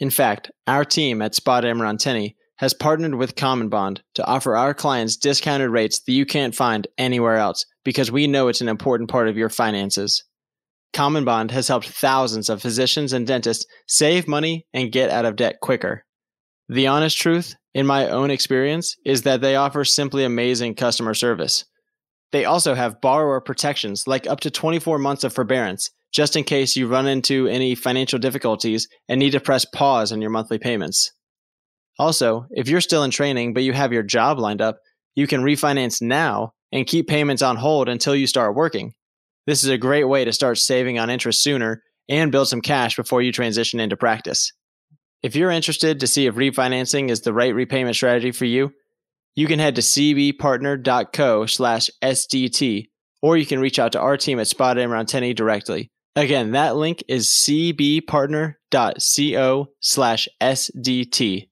In 0.00 0.08
fact, 0.08 0.50
our 0.66 0.86
team 0.86 1.20
at 1.20 1.34
Spaugh 1.34 1.98
Tenny 1.98 2.34
has 2.56 2.72
partnered 2.72 3.14
with 3.14 3.36
Common 3.36 3.68
Bond 3.68 4.02
to 4.14 4.24
offer 4.24 4.56
our 4.56 4.72
clients 4.72 5.16
discounted 5.16 5.68
rates 5.68 6.00
that 6.00 6.12
you 6.12 6.24
can't 6.24 6.54
find 6.54 6.88
anywhere 6.96 7.36
else 7.36 7.66
because 7.84 8.10
we 8.10 8.26
know 8.26 8.48
it's 8.48 8.62
an 8.62 8.70
important 8.70 9.10
part 9.10 9.28
of 9.28 9.36
your 9.36 9.50
finances. 9.50 10.24
Common 10.94 11.26
Bond 11.26 11.50
has 11.50 11.68
helped 11.68 11.90
thousands 11.90 12.48
of 12.48 12.62
physicians 12.62 13.12
and 13.12 13.26
dentists 13.26 13.66
save 13.86 14.26
money 14.26 14.66
and 14.72 14.90
get 14.90 15.10
out 15.10 15.26
of 15.26 15.36
debt 15.36 15.56
quicker. 15.60 16.06
The 16.70 16.86
honest 16.86 17.18
truth, 17.18 17.54
in 17.74 17.84
my 17.84 18.08
own 18.08 18.30
experience, 18.30 18.96
is 19.04 19.22
that 19.22 19.42
they 19.42 19.56
offer 19.56 19.84
simply 19.84 20.24
amazing 20.24 20.74
customer 20.74 21.12
service. 21.12 21.66
They 22.32 22.44
also 22.44 22.74
have 22.74 23.00
borrower 23.00 23.40
protections 23.40 24.06
like 24.06 24.26
up 24.26 24.40
to 24.40 24.50
24 24.50 24.98
months 24.98 25.24
of 25.24 25.32
forbearance, 25.32 25.90
just 26.12 26.36
in 26.36 26.44
case 26.44 26.76
you 26.76 26.88
run 26.88 27.06
into 27.06 27.46
any 27.46 27.74
financial 27.74 28.18
difficulties 28.18 28.88
and 29.08 29.18
need 29.18 29.32
to 29.32 29.40
press 29.40 29.64
pause 29.64 30.12
on 30.12 30.20
your 30.20 30.30
monthly 30.30 30.58
payments. 30.58 31.12
Also, 31.98 32.46
if 32.50 32.68
you're 32.68 32.80
still 32.80 33.04
in 33.04 33.10
training 33.10 33.54
but 33.54 33.62
you 33.62 33.72
have 33.72 33.92
your 33.92 34.02
job 34.02 34.38
lined 34.38 34.60
up, 34.60 34.78
you 35.14 35.26
can 35.26 35.42
refinance 35.42 36.02
now 36.02 36.52
and 36.72 36.86
keep 36.86 37.08
payments 37.08 37.42
on 37.42 37.56
hold 37.56 37.88
until 37.88 38.14
you 38.14 38.26
start 38.26 38.54
working. 38.54 38.92
This 39.46 39.62
is 39.62 39.70
a 39.70 39.78
great 39.78 40.04
way 40.04 40.24
to 40.24 40.32
start 40.32 40.58
saving 40.58 40.98
on 40.98 41.10
interest 41.10 41.42
sooner 41.42 41.82
and 42.08 42.32
build 42.32 42.48
some 42.48 42.60
cash 42.60 42.96
before 42.96 43.22
you 43.22 43.32
transition 43.32 43.80
into 43.80 43.96
practice. 43.96 44.52
If 45.22 45.34
you're 45.34 45.50
interested 45.50 46.00
to 46.00 46.06
see 46.06 46.26
if 46.26 46.34
refinancing 46.34 47.10
is 47.10 47.22
the 47.22 47.32
right 47.32 47.54
repayment 47.54 47.96
strategy 47.96 48.32
for 48.32 48.44
you, 48.44 48.72
you 49.36 49.46
can 49.46 49.60
head 49.60 49.76
to 49.76 49.82
cbpartner.co 49.82 51.46
slash 51.46 51.88
SDT, 52.02 52.88
or 53.22 53.36
you 53.36 53.46
can 53.46 53.60
reach 53.60 53.78
out 53.78 53.92
to 53.92 54.00
our 54.00 54.16
team 54.16 54.40
at 54.40 54.48
Spaugh 54.48 54.74
Dameron 54.74 55.06
Tenny 55.06 55.32
directly. 55.34 55.92
Again, 56.16 56.50
that 56.52 56.76
link 56.76 57.04
is 57.06 57.28
cbpartner.co 57.28 59.66
slash 59.80 60.28
SDT. 60.40 61.48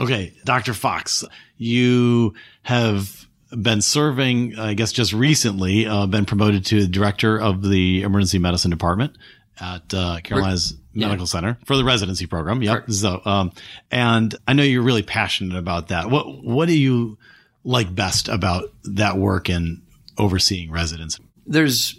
Okay, 0.00 0.32
Dr. 0.44 0.74
Fox, 0.74 1.24
you 1.56 2.34
have 2.62 3.26
been 3.60 3.82
serving, 3.82 4.56
I 4.56 4.74
guess, 4.74 4.92
just 4.92 5.12
recently, 5.12 5.88
uh, 5.88 6.06
been 6.06 6.24
promoted 6.24 6.64
to 6.66 6.86
director 6.86 7.36
of 7.36 7.68
the 7.68 8.02
emergency 8.02 8.38
medicine 8.38 8.70
department 8.70 9.16
at 9.60 9.94
uh, 9.94 10.20
Carolinas 10.22 10.76
yeah. 10.92 11.06
Medical 11.06 11.26
Center 11.26 11.58
for 11.64 11.76
the 11.76 11.84
residency 11.84 12.26
program. 12.26 12.62
Yep. 12.62 12.84
Sure. 12.86 12.94
So, 12.94 13.22
um, 13.24 13.52
and 13.90 14.34
I 14.46 14.52
know 14.52 14.62
you're 14.62 14.82
really 14.82 15.02
passionate 15.02 15.56
about 15.56 15.88
that. 15.88 16.10
What 16.10 16.44
What 16.44 16.68
do 16.68 16.76
you 16.76 17.18
like 17.64 17.94
best 17.94 18.28
about 18.28 18.72
that 18.84 19.16
work 19.16 19.48
and 19.48 19.82
overseeing 20.16 20.70
residents? 20.70 21.18
There's, 21.46 21.98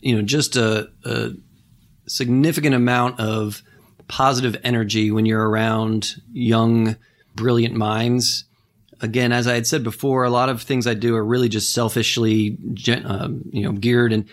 you 0.00 0.16
know, 0.16 0.22
just 0.22 0.56
a, 0.56 0.90
a 1.04 1.30
significant 2.06 2.74
amount 2.74 3.20
of 3.20 3.62
positive 4.08 4.56
energy 4.64 5.10
when 5.10 5.26
you're 5.26 5.48
around 5.48 6.14
young, 6.32 6.96
brilliant 7.34 7.74
minds. 7.74 8.44
Again, 9.00 9.32
as 9.32 9.46
I 9.46 9.54
had 9.54 9.66
said 9.66 9.84
before, 9.84 10.24
a 10.24 10.30
lot 10.30 10.48
of 10.48 10.62
things 10.62 10.86
I 10.86 10.94
do 10.94 11.14
are 11.14 11.24
really 11.24 11.48
just 11.48 11.72
selfishly, 11.72 12.56
uh, 12.88 13.28
you 13.50 13.62
know, 13.62 13.72
geared. 13.72 14.12
And 14.12 14.24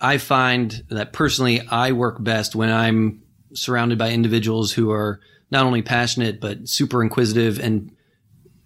I 0.00 0.18
find 0.18 0.84
that 0.90 1.12
personally, 1.12 1.60
I 1.60 1.92
work 1.92 2.22
best 2.22 2.54
when 2.54 2.70
I'm 2.70 3.22
surrounded 3.52 3.98
by 3.98 4.10
individuals 4.10 4.72
who 4.72 4.90
are 4.90 5.20
not 5.50 5.64
only 5.64 5.82
passionate 5.82 6.40
but 6.40 6.68
super 6.68 7.02
inquisitive 7.02 7.58
and 7.58 7.90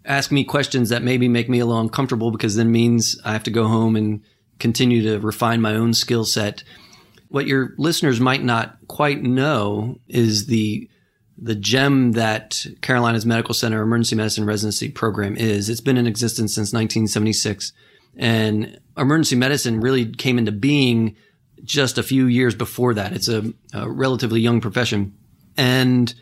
ask 0.04 0.32
me 0.32 0.44
questions 0.44 0.88
that 0.88 1.02
maybe 1.02 1.28
make 1.28 1.48
me 1.48 1.60
a 1.60 1.66
little 1.66 1.80
uncomfortable 1.80 2.30
because 2.30 2.56
then 2.56 2.72
means 2.72 3.20
I 3.24 3.32
have 3.32 3.44
to 3.44 3.50
go 3.50 3.68
home 3.68 3.96
and 3.96 4.22
continue 4.58 5.02
to 5.02 5.20
refine 5.20 5.60
my 5.60 5.74
own 5.74 5.94
skill 5.94 6.24
set. 6.24 6.64
What 7.28 7.46
your 7.46 7.74
listeners 7.78 8.20
might 8.20 8.42
not 8.42 8.76
quite 8.88 9.22
know 9.22 9.98
is 10.08 10.46
the 10.46 10.88
the 11.38 11.54
gem 11.54 12.12
that 12.12 12.66
Carolinas 12.82 13.26
Medical 13.26 13.54
Center 13.54 13.82
Emergency 13.82 14.14
Medicine 14.14 14.44
Residency 14.44 14.90
Program 14.90 15.34
is. 15.36 15.68
It's 15.68 15.80
been 15.80 15.96
in 15.96 16.06
existence 16.06 16.54
since 16.54 16.72
1976, 16.72 17.72
and 18.16 18.78
emergency 18.96 19.36
medicine 19.36 19.80
really 19.80 20.06
came 20.06 20.38
into 20.38 20.52
being 20.52 21.16
just 21.64 21.98
a 21.98 22.02
few 22.02 22.26
years 22.26 22.54
before 22.54 22.94
that. 22.94 23.12
It's 23.12 23.28
a, 23.28 23.52
a 23.72 23.88
relatively 23.88 24.40
young 24.40 24.60
profession, 24.60 25.16
and 25.56 26.14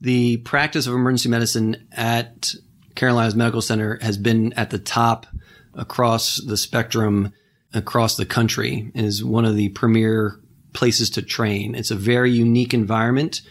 the 0.00 0.38
practice 0.38 0.86
of 0.86 0.94
emergency 0.94 1.28
medicine 1.28 1.88
at 1.92 2.54
Carolinas 2.94 3.34
Medical 3.34 3.62
Center 3.62 3.98
has 4.00 4.16
been 4.16 4.52
at 4.54 4.70
the 4.70 4.78
top 4.78 5.26
across 5.74 6.40
the 6.44 6.56
spectrum 6.56 7.32
across 7.74 8.16
the 8.16 8.26
country 8.26 8.90
is 8.94 9.24
one 9.24 9.44
of 9.44 9.56
the 9.56 9.68
premier 9.70 10.40
places 10.72 11.10
to 11.10 11.22
train. 11.22 11.74
It's 11.74 11.90
a 11.90 11.96
very 11.96 12.30
unique 12.30 12.74
environment. 12.74 13.42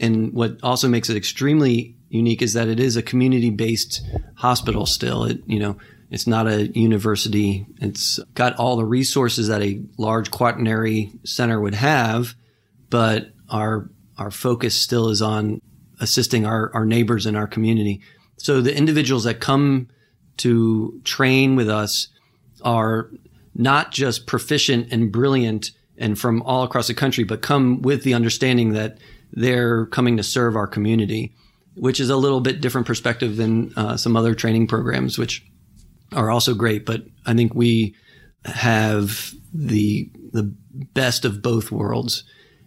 And 0.00 0.32
what 0.32 0.58
also 0.62 0.88
makes 0.88 1.10
it 1.10 1.16
extremely 1.16 1.96
unique 2.08 2.42
is 2.42 2.52
that 2.52 2.68
it 2.68 2.80
is 2.80 2.96
a 2.96 3.02
community 3.02 3.50
based 3.50 4.02
hospital 4.36 4.86
still. 4.86 5.24
It, 5.24 5.40
you 5.46 5.58
know, 5.58 5.76
it's 6.14 6.28
not 6.28 6.46
a 6.46 6.68
university. 6.78 7.66
It's 7.80 8.20
got 8.34 8.54
all 8.54 8.76
the 8.76 8.84
resources 8.84 9.48
that 9.48 9.62
a 9.62 9.82
large 9.98 10.30
quaternary 10.30 11.10
center 11.24 11.60
would 11.60 11.74
have, 11.74 12.36
but 12.88 13.32
our 13.50 13.90
our 14.16 14.30
focus 14.30 14.76
still 14.76 15.08
is 15.08 15.20
on 15.20 15.60
assisting 15.98 16.46
our, 16.46 16.70
our 16.72 16.86
neighbors 16.86 17.26
in 17.26 17.34
our 17.34 17.48
community. 17.48 18.00
So 18.36 18.60
the 18.60 18.76
individuals 18.76 19.24
that 19.24 19.40
come 19.40 19.88
to 20.36 21.00
train 21.02 21.56
with 21.56 21.68
us 21.68 22.06
are 22.62 23.10
not 23.56 23.90
just 23.90 24.28
proficient 24.28 24.92
and 24.92 25.10
brilliant 25.10 25.72
and 25.98 26.16
from 26.16 26.42
all 26.42 26.62
across 26.62 26.86
the 26.86 26.94
country, 26.94 27.24
but 27.24 27.42
come 27.42 27.82
with 27.82 28.04
the 28.04 28.14
understanding 28.14 28.74
that 28.74 28.98
they're 29.32 29.86
coming 29.86 30.16
to 30.18 30.22
serve 30.22 30.54
our 30.54 30.68
community, 30.68 31.34
which 31.74 31.98
is 31.98 32.08
a 32.08 32.16
little 32.16 32.40
bit 32.40 32.60
different 32.60 32.86
perspective 32.86 33.36
than 33.36 33.72
uh, 33.76 33.96
some 33.96 34.16
other 34.16 34.36
training 34.36 34.68
programs, 34.68 35.18
which 35.18 35.44
are 36.12 36.30
also 36.30 36.54
great. 36.54 36.86
But 36.86 37.04
I 37.26 37.34
think 37.34 37.54
we 37.54 37.94
have 38.44 39.34
the 39.52 40.10
the 40.32 40.52
best 40.94 41.24
of 41.24 41.42
both 41.42 41.70
worlds, 41.70 42.24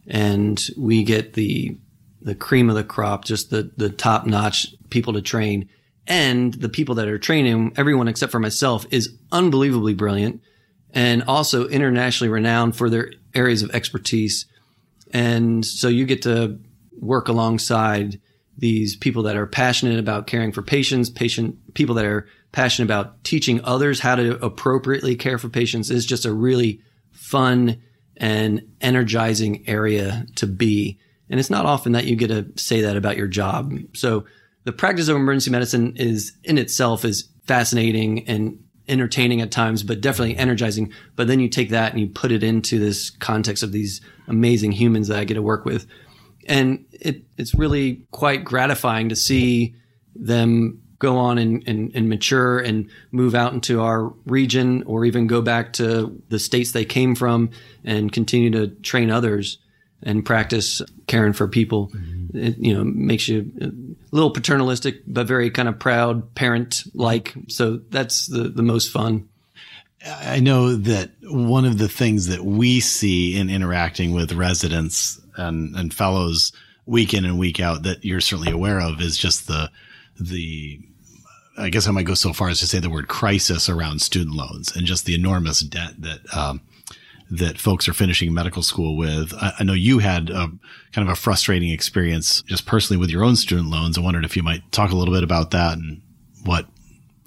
and 0.07 0.65
we 0.77 1.03
get 1.03 1.33
the 1.33 1.77
the 2.21 2.35
cream 2.35 2.69
of 2.69 2.75
the 2.75 2.83
crop, 2.83 3.25
just 3.25 3.49
the 3.49 3.71
the 3.77 3.89
top 3.89 4.25
notch 4.25 4.67
people 4.89 5.13
to 5.13 5.21
train. 5.21 5.69
And 6.09 6.53
the 6.53 6.69
people 6.69 6.95
that 6.95 7.09
are 7.09 7.19
training, 7.19 7.73
everyone 7.75 8.07
except 8.07 8.31
for 8.31 8.39
myself, 8.39 8.85
is 8.91 9.13
unbelievably 9.33 9.95
brilliant 9.95 10.41
and 10.93 11.23
also 11.23 11.67
internationally 11.67 12.29
renowned 12.29 12.75
for 12.75 12.89
their 12.89 13.11
areas 13.35 13.61
of 13.61 13.69
expertise. 13.71 14.45
And 15.11 15.65
so 15.65 15.87
you 15.87 16.05
get 16.05 16.21
to 16.23 16.59
work 16.99 17.27
alongside 17.27 18.19
these 18.57 18.95
people 18.95 19.23
that 19.23 19.35
are 19.35 19.45
passionate 19.45 19.99
about 19.99 20.27
caring 20.27 20.51
for 20.51 20.61
patients, 20.61 21.09
patient 21.09 21.73
people 21.75 21.95
that 21.95 22.05
are 22.05 22.27
passionate 22.51 22.85
about 22.85 23.23
teaching 23.23 23.61
others 23.63 23.99
how 23.99 24.15
to 24.15 24.43
appropriately 24.43 25.15
care 25.15 25.37
for 25.37 25.49
patients 25.49 25.91
is 25.91 26.05
just 26.05 26.25
a 26.25 26.33
really 26.33 26.81
fun 27.11 27.81
and 28.15 28.61
energizing 28.81 29.63
area 29.67 30.25
to 30.35 30.47
be. 30.47 30.97
And 31.29 31.39
it's 31.39 31.49
not 31.49 31.65
often 31.65 31.91
that 31.91 32.05
you 32.05 32.15
get 32.15 32.29
to 32.29 32.47
say 32.55 32.81
that 32.81 32.97
about 32.97 33.17
your 33.17 33.27
job. 33.27 33.73
So 33.93 34.25
the 34.63 34.71
practice 34.71 35.07
of 35.07 35.15
emergency 35.15 35.51
medicine 35.51 35.93
is 35.97 36.33
in 36.43 36.57
itself 36.57 37.05
is 37.05 37.29
fascinating 37.45 38.27
and 38.27 38.63
entertaining 38.87 39.41
at 39.41 39.51
times, 39.51 39.83
but 39.83 40.01
definitely 40.01 40.37
energizing. 40.37 40.91
But 41.15 41.27
then 41.27 41.39
you 41.39 41.49
take 41.49 41.69
that 41.69 41.91
and 41.91 42.01
you 42.01 42.07
put 42.07 42.31
it 42.31 42.43
into 42.43 42.79
this 42.79 43.09
context 43.09 43.61
of 43.61 43.71
these 43.71 44.01
amazing 44.27 44.71
humans 44.71 45.09
that 45.09 45.19
I 45.19 45.25
get 45.25 45.35
to 45.35 45.41
work 45.41 45.65
with. 45.65 45.85
And 46.47 46.85
it, 46.91 47.23
it's 47.37 47.53
really 47.53 48.05
quite 48.11 48.43
gratifying 48.43 49.09
to 49.09 49.15
see 49.15 49.75
them 50.15 50.81
go 50.99 51.17
on 51.17 51.37
and, 51.37 51.63
and, 51.67 51.91
and, 51.93 52.09
mature 52.09 52.57
and 52.57 52.89
move 53.11 53.35
out 53.35 53.53
into 53.53 53.81
our 53.81 54.07
region 54.25 54.81
or 54.83 55.05
even 55.05 55.27
go 55.27 55.41
back 55.41 55.73
to 55.73 56.19
the 56.29 56.39
states 56.39 56.71
they 56.71 56.85
came 56.85 57.13
from 57.13 57.51
and 57.83 58.11
continue 58.11 58.49
to 58.49 58.67
train 58.67 59.11
others 59.11 59.59
and 60.01 60.25
practice 60.25 60.81
caring 61.05 61.33
for 61.33 61.47
people. 61.47 61.89
Mm-hmm. 61.89 62.37
It, 62.37 62.57
you 62.57 62.73
know, 62.73 62.83
makes 62.83 63.27
you 63.27 63.51
a 63.61 64.15
little 64.15 64.31
paternalistic, 64.31 65.01
but 65.05 65.27
very 65.27 65.49
kind 65.51 65.67
of 65.67 65.79
proud 65.79 66.33
parent 66.35 66.83
like. 66.93 67.33
So 67.47 67.77
that's 67.89 68.27
the, 68.27 68.49
the 68.49 68.63
most 68.63 68.91
fun. 68.91 69.29
I 70.07 70.39
know 70.39 70.75
that 70.75 71.11
one 71.23 71.65
of 71.65 71.77
the 71.77 71.87
things 71.87 72.27
that 72.27 72.43
we 72.43 72.79
see 72.79 73.37
in 73.37 73.49
interacting 73.49 74.13
with 74.13 74.31
residents 74.33 75.19
and, 75.35 75.75
and 75.75 75.93
fellows 75.93 76.51
week 76.85 77.13
in 77.13 77.25
and 77.25 77.37
week 77.37 77.59
out 77.59 77.83
that 77.83 78.05
you're 78.05 78.21
certainly 78.21 78.51
aware 78.51 78.79
of 78.79 79.01
is 79.01 79.17
just 79.17 79.47
the, 79.47 79.69
the, 80.19 80.79
I 81.57 81.69
guess 81.69 81.87
I 81.87 81.91
might 81.91 82.05
go 82.05 82.13
so 82.13 82.33
far 82.33 82.49
as 82.49 82.59
to 82.59 82.67
say 82.67 82.79
the 82.79 82.89
word 82.89 83.07
crisis 83.07 83.67
around 83.67 84.01
student 84.01 84.35
loans 84.35 84.75
and 84.75 84.85
just 84.85 85.05
the 85.05 85.15
enormous 85.15 85.59
debt 85.59 85.93
that, 85.99 86.35
um, 86.35 86.61
that 87.29 87.59
folks 87.59 87.89
are 87.89 87.93
finishing 87.93 88.33
medical 88.33 88.63
school 88.63 88.95
with. 88.95 89.33
I, 89.33 89.53
I, 89.59 89.63
know 89.63 89.73
you 89.73 89.99
had 89.99 90.29
a 90.29 90.47
kind 90.93 91.07
of 91.07 91.09
a 91.09 91.15
frustrating 91.15 91.71
experience 91.71 92.41
just 92.43 92.65
personally 92.65 92.99
with 92.99 93.09
your 93.09 93.25
own 93.25 93.35
student 93.35 93.69
loans. 93.69 93.97
I 93.97 94.01
wondered 94.01 94.23
if 94.23 94.37
you 94.37 94.43
might 94.43 94.71
talk 94.71 94.91
a 94.91 94.95
little 94.95 95.13
bit 95.13 95.23
about 95.23 95.51
that 95.51 95.77
and 95.77 96.01
what, 96.45 96.67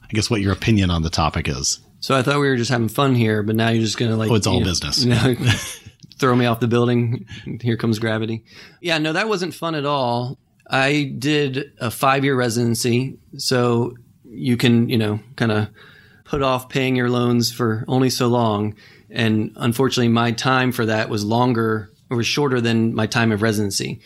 I 0.02 0.08
guess, 0.08 0.30
what 0.30 0.40
your 0.40 0.54
opinion 0.54 0.90
on 0.90 1.02
the 1.02 1.10
topic 1.10 1.48
is. 1.48 1.80
So 2.00 2.16
I 2.16 2.22
thought 2.22 2.40
we 2.40 2.48
were 2.48 2.56
just 2.56 2.70
having 2.70 2.88
fun 2.88 3.14
here, 3.14 3.42
but 3.42 3.56
now 3.56 3.68
you're 3.68 3.82
just 3.82 3.98
going 3.98 4.10
to 4.10 4.16
like, 4.16 4.30
oh, 4.30 4.34
it's 4.34 4.46
all 4.46 4.60
know, 4.60 4.64
business. 4.64 5.04
You 5.04 5.10
know, 5.10 5.34
throw 6.18 6.34
me 6.34 6.46
off 6.46 6.60
the 6.60 6.68
building. 6.68 7.26
Here 7.60 7.76
comes 7.76 7.98
gravity. 7.98 8.44
Yeah, 8.80 8.98
no, 8.98 9.12
that 9.12 9.28
wasn't 9.28 9.54
fun 9.54 9.74
at 9.74 9.86
all. 9.86 10.38
I 10.68 11.14
did 11.18 11.72
a 11.78 11.90
five 11.90 12.24
year 12.24 12.36
residency. 12.36 13.18
So 13.36 13.94
you 14.24 14.56
can, 14.56 14.88
you 14.88 14.98
know, 14.98 15.20
kind 15.36 15.52
of 15.52 15.68
put 16.24 16.42
off 16.42 16.68
paying 16.68 16.96
your 16.96 17.10
loans 17.10 17.52
for 17.52 17.84
only 17.88 18.08
so 18.08 18.28
long. 18.28 18.74
And 19.10 19.52
unfortunately, 19.56 20.08
my 20.08 20.32
time 20.32 20.72
for 20.72 20.86
that 20.86 21.08
was 21.08 21.24
longer 21.24 21.90
or 22.08 22.16
was 22.16 22.26
shorter 22.26 22.60
than 22.60 22.94
my 22.94 23.06
time 23.06 23.32
of 23.32 23.42
residency. 23.42 24.00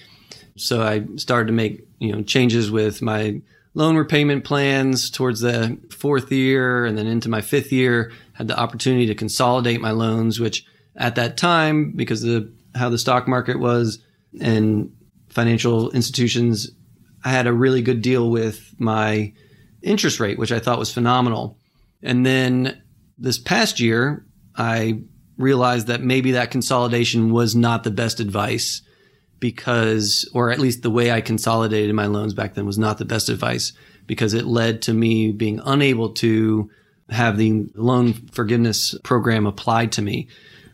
So 0.56 0.82
I 0.82 1.04
started 1.16 1.48
to 1.48 1.52
make, 1.52 1.86
you 1.98 2.12
know, 2.12 2.22
changes 2.22 2.70
with 2.70 3.02
my 3.02 3.42
loan 3.74 3.96
repayment 3.96 4.44
plans 4.44 5.10
towards 5.10 5.40
the 5.40 5.78
fourth 5.90 6.30
year 6.32 6.86
and 6.86 6.96
then 6.96 7.06
into 7.06 7.28
my 7.28 7.40
fifth 7.40 7.72
year. 7.72 8.12
Had 8.32 8.48
the 8.48 8.58
opportunity 8.58 9.06
to 9.06 9.14
consolidate 9.14 9.80
my 9.80 9.90
loans, 9.90 10.40
which 10.40 10.64
at 10.96 11.16
that 11.16 11.36
time, 11.36 11.92
because 11.92 12.24
of 12.24 12.50
how 12.74 12.88
the 12.88 12.98
stock 12.98 13.28
market 13.28 13.58
was 13.58 13.98
and 14.40 14.92
financial 15.28 15.90
institutions, 15.90 16.70
I 17.24 17.30
had 17.30 17.46
a 17.46 17.52
really 17.52 17.82
good 17.82 18.02
deal 18.02 18.30
with 18.30 18.74
my 18.78 19.32
interest 19.82 20.20
rate, 20.20 20.38
which 20.38 20.52
I 20.52 20.58
thought 20.58 20.78
was 20.78 20.92
phenomenal. 20.92 21.58
And 22.02 22.24
then 22.24 22.82
this 23.18 23.38
past 23.38 23.80
year, 23.80 24.24
I 24.56 25.00
realized 25.36 25.88
that 25.88 26.00
maybe 26.02 26.32
that 26.32 26.50
consolidation 26.50 27.32
was 27.32 27.56
not 27.56 27.84
the 27.84 27.90
best 27.90 28.20
advice 28.20 28.82
because, 29.44 30.26
or 30.32 30.50
at 30.50 30.58
least 30.58 30.80
the 30.80 30.90
way 30.90 31.12
I 31.12 31.20
consolidated 31.20 31.94
my 31.94 32.06
loans 32.06 32.32
back 32.32 32.54
then 32.54 32.64
was 32.64 32.78
not 32.78 32.96
the 32.96 33.04
best 33.04 33.28
advice 33.28 33.74
because 34.06 34.32
it 34.32 34.46
led 34.46 34.80
to 34.80 34.94
me 34.94 35.32
being 35.32 35.60
unable 35.66 36.14
to 36.14 36.70
have 37.10 37.36
the 37.36 37.66
loan 37.74 38.14
forgiveness 38.32 38.96
program 39.04 39.44
applied 39.44 39.92
to 39.92 40.00
me, 40.00 40.28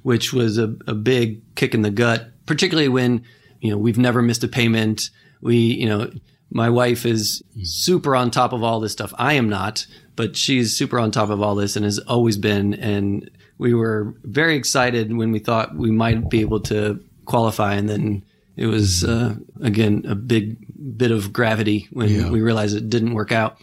which 0.05 0.33
was 0.33 0.57
a, 0.57 0.73
a 0.87 0.95
big 0.95 1.43
kick 1.57 1.75
in 1.75 1.83
the 1.83 1.91
gut, 1.91 2.31
particularly 2.47 2.87
when, 2.87 3.25
you 3.59 3.73
know, 3.73 3.77
we've 3.77 3.99
never 3.99 4.23
missed 4.23 4.45
a 4.45 4.49
payment. 4.49 5.11
We, 5.41 5.57
you 5.57 5.89
know, 5.89 6.09
my 6.53 6.71
wife 6.71 7.05
is 7.05 7.43
super 7.65 8.15
on 8.15 8.31
top 8.31 8.53
of 8.53 8.63
all 8.63 8.79
this 8.79 8.93
stuff. 8.93 9.13
I 9.19 9.33
am 9.33 9.49
not, 9.49 9.85
but 10.15 10.37
she's 10.37 10.79
super 10.79 11.01
on 11.01 11.11
top 11.11 11.31
of 11.31 11.43
all 11.43 11.57
this 11.57 11.75
and 11.75 11.85
has 11.85 11.99
always 11.99 12.37
been. 12.37 12.75
And 12.75 13.33
we 13.59 13.75
were 13.75 14.15
very 14.23 14.55
excited 14.55 15.13
when 15.17 15.33
we 15.33 15.41
thought 15.41 15.75
we 15.75 15.91
might 15.91 16.31
be 16.31 16.41
able 16.41 16.61
to 16.61 17.03
qualify. 17.25 17.75
And 17.75 17.89
then 17.89 18.23
it 18.57 18.67
was, 18.67 19.05
uh, 19.05 19.35
again, 19.63 20.05
a 20.09 20.15
big 20.15 20.57
bit 20.97 21.11
of 21.11 21.33
gravity 21.33 21.89
when 21.93 22.09
Yeah. 22.09 22.31
we 22.31 22.41
realized 22.41 22.77
it 22.77 22.91
didn't 22.91 23.15
work 23.15 23.33
out. 23.33 23.57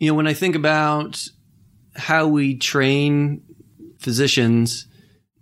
You 0.00 0.08
know, 0.08 0.14
when 0.14 0.26
I 0.26 0.34
think 0.34 0.54
about 0.56 1.22
how 1.96 2.26
we 2.26 2.56
train 2.56 3.42
physicians, 3.98 4.86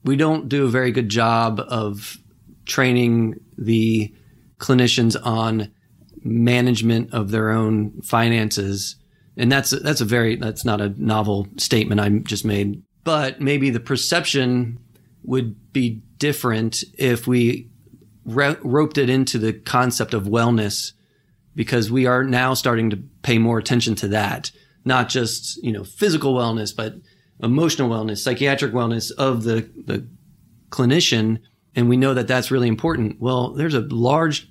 we 0.04 0.16
don't 0.16 0.48
do 0.48 0.64
a 0.64 0.68
very 0.68 0.92
good 0.92 1.08
job 1.08 1.60
of 1.68 2.18
training 2.66 3.34
the 3.58 4.12
clinicians 4.58 5.16
on 5.24 5.68
management 6.24 7.12
of 7.12 7.30
their 7.30 7.50
own 7.50 8.00
finances. 8.02 8.96
And 9.36 9.50
that's 9.50 9.70
that's 9.70 10.00
a 10.00 10.04
very 10.04 10.36
that's 10.36 10.64
not 10.64 10.80
a 10.80 10.90
novel 11.02 11.48
statement 11.56 12.00
I 12.00 12.08
just 12.10 12.44
made, 12.44 12.82
but 13.02 13.40
maybe 13.40 13.70
the 13.70 13.80
perception 13.80 14.78
would 15.24 15.72
be 15.72 16.02
different 16.18 16.84
if 16.98 17.26
we 17.26 17.68
ro- 18.24 18.56
roped 18.62 18.98
it 18.98 19.10
into 19.10 19.38
the 19.38 19.52
concept 19.52 20.14
of 20.14 20.24
wellness 20.24 20.92
because 21.54 21.90
we 21.90 22.06
are 22.06 22.24
now 22.24 22.54
starting 22.54 22.90
to 22.90 22.96
pay 23.22 23.38
more 23.38 23.58
attention 23.58 23.94
to 23.96 24.08
that, 24.08 24.50
not 24.84 25.08
just, 25.08 25.62
you 25.62 25.72
know, 25.72 25.84
physical 25.84 26.34
wellness, 26.34 26.74
but 26.74 26.94
emotional 27.42 27.90
wellness, 27.90 28.18
psychiatric 28.18 28.72
wellness 28.72 29.12
of 29.12 29.42
the, 29.42 29.68
the 29.84 30.06
clinician. 30.70 31.40
And 31.74 31.88
we 31.88 31.96
know 31.96 32.14
that 32.14 32.28
that's 32.28 32.50
really 32.50 32.68
important. 32.68 33.20
Well, 33.20 33.50
there's 33.50 33.74
a 33.74 33.80
large 33.80 34.48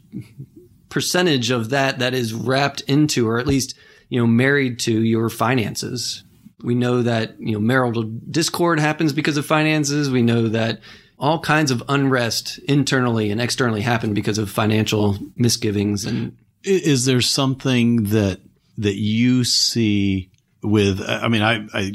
percentage 0.90 1.52
of 1.52 1.70
that 1.70 2.00
that 2.00 2.14
is 2.14 2.34
wrapped 2.34 2.82
into, 2.82 3.28
or 3.28 3.40
at 3.40 3.48
least, 3.48 3.76
you 4.10 4.20
know, 4.20 4.28
married 4.28 4.80
to 4.80 5.02
your 5.02 5.30
finances. 5.30 6.24
We 6.64 6.76
know 6.76 7.02
that, 7.02 7.40
you 7.40 7.54
know, 7.54 7.60
marital 7.60 8.04
discord 8.04 8.80
happens 8.80 9.14
because 9.14 9.38
of 9.38 9.46
finances. 9.46 10.12
We 10.12 10.22
know 10.22 10.50
that 10.50 10.82
all 11.22 11.40
kinds 11.40 11.70
of 11.70 11.84
unrest 11.88 12.58
internally 12.68 13.30
and 13.30 13.40
externally 13.40 13.82
happen 13.82 14.14
because 14.14 14.40
of 14.40 14.50
financial 14.50 15.18
misgivings 15.36 16.04
and 16.04 16.36
Is 16.64 17.06
there 17.06 17.22
something 17.22 18.04
that 18.06 18.42
that 18.78 18.96
you 18.96 19.44
see 19.44 20.32
with? 20.64 21.02
I 21.02 21.28
mean, 21.28 21.44
I, 21.44 21.68
I 21.74 21.94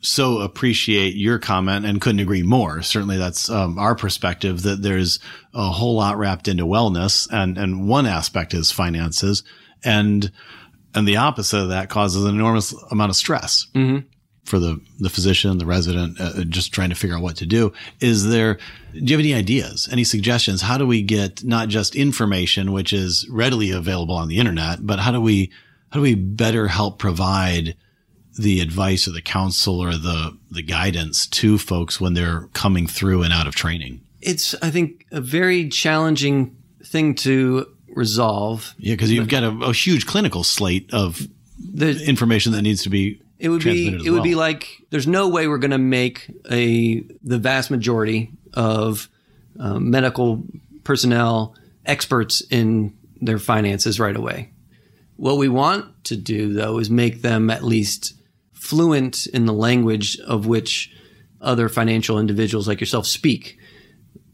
so 0.00 0.38
appreciate 0.38 1.16
your 1.16 1.38
comment 1.38 1.84
and 1.84 2.00
couldn't 2.00 2.20
agree 2.20 2.42
more. 2.44 2.82
Certainly, 2.82 3.18
that's 3.18 3.50
um, 3.50 3.78
our 3.78 3.94
perspective 3.94 4.62
that 4.62 4.82
there's 4.82 5.18
a 5.52 5.70
whole 5.70 5.96
lot 5.96 6.16
wrapped 6.16 6.48
into 6.48 6.64
wellness, 6.64 7.28
and 7.30 7.58
and 7.58 7.88
one 7.88 8.06
aspect 8.06 8.54
is 8.54 8.70
finances, 8.70 9.42
and 9.84 10.30
and 10.94 11.06
the 11.06 11.16
opposite 11.16 11.62
of 11.62 11.68
that 11.70 11.90
causes 11.90 12.24
an 12.24 12.34
enormous 12.34 12.72
amount 12.90 13.10
of 13.10 13.16
stress 13.16 13.66
for 14.48 14.58
the 14.58 14.80
the 14.98 15.10
physician, 15.10 15.58
the 15.58 15.66
resident, 15.66 16.20
uh, 16.20 16.44
just 16.44 16.72
trying 16.72 16.88
to 16.88 16.94
figure 16.94 17.16
out 17.16 17.22
what 17.22 17.36
to 17.36 17.46
do. 17.46 17.72
Is 18.00 18.28
there? 18.28 18.58
Do 18.92 19.00
you 19.00 19.16
have 19.16 19.20
any 19.24 19.34
ideas, 19.34 19.88
any 19.92 20.04
suggestions? 20.04 20.62
How 20.62 20.78
do 20.78 20.86
we 20.86 21.02
get 21.02 21.44
not 21.44 21.68
just 21.68 21.94
information, 21.94 22.72
which 22.72 22.92
is 22.92 23.28
readily 23.28 23.70
available 23.70 24.14
on 24.14 24.28
the 24.28 24.38
internet, 24.38 24.86
but 24.86 24.98
how 24.98 25.12
do 25.12 25.20
we 25.20 25.50
how 25.90 25.98
do 25.98 26.02
we 26.02 26.14
better 26.14 26.68
help 26.68 26.98
provide 26.98 27.76
the 28.38 28.60
advice 28.60 29.06
or 29.06 29.12
the 29.12 29.22
counsel 29.22 29.80
or 29.80 29.92
the 29.92 30.36
the 30.50 30.62
guidance 30.62 31.26
to 31.26 31.58
folks 31.58 32.00
when 32.00 32.14
they're 32.14 32.48
coming 32.52 32.86
through 32.86 33.22
and 33.22 33.32
out 33.32 33.46
of 33.46 33.54
training? 33.54 34.00
it's 34.20 34.54
i 34.62 34.70
think 34.70 35.06
a 35.12 35.20
very 35.20 35.68
challenging 35.68 36.56
thing 36.84 37.14
to 37.14 37.66
resolve 37.94 38.74
Yeah, 38.78 38.94
because 38.94 39.12
you've 39.12 39.28
got 39.28 39.42
a, 39.42 39.50
a 39.64 39.72
huge 39.72 40.06
clinical 40.06 40.44
slate 40.44 40.92
of 40.92 41.20
the, 41.58 42.04
information 42.04 42.52
that 42.52 42.62
needs 42.62 42.82
to 42.82 42.90
be 42.90 43.20
it 43.38 43.48
would 43.48 43.62
be 43.62 43.88
it 44.04 44.10
would 44.10 44.22
be 44.22 44.34
like 44.34 44.68
there's 44.90 45.06
no 45.06 45.28
way 45.28 45.46
we're 45.46 45.58
going 45.58 45.70
to 45.70 45.78
make 45.78 46.30
a 46.50 47.00
the 47.22 47.38
vast 47.38 47.70
majority 47.70 48.32
of 48.54 49.08
uh, 49.58 49.78
medical 49.78 50.44
personnel 50.84 51.54
experts 51.86 52.40
in 52.50 52.96
their 53.20 53.38
finances 53.38 54.00
right 54.00 54.16
away. 54.16 54.52
What 55.16 55.36
we 55.36 55.48
want 55.48 56.04
to 56.04 56.16
do 56.16 56.52
though 56.52 56.78
is 56.78 56.90
make 56.90 57.22
them 57.22 57.50
at 57.50 57.62
least 57.62 58.14
fluent 58.52 59.26
in 59.26 59.46
the 59.46 59.52
language 59.52 60.18
of 60.20 60.46
which 60.46 60.92
other 61.40 61.68
financial 61.68 62.18
individuals 62.18 62.66
like 62.66 62.80
yourself 62.80 63.06
speak 63.06 63.58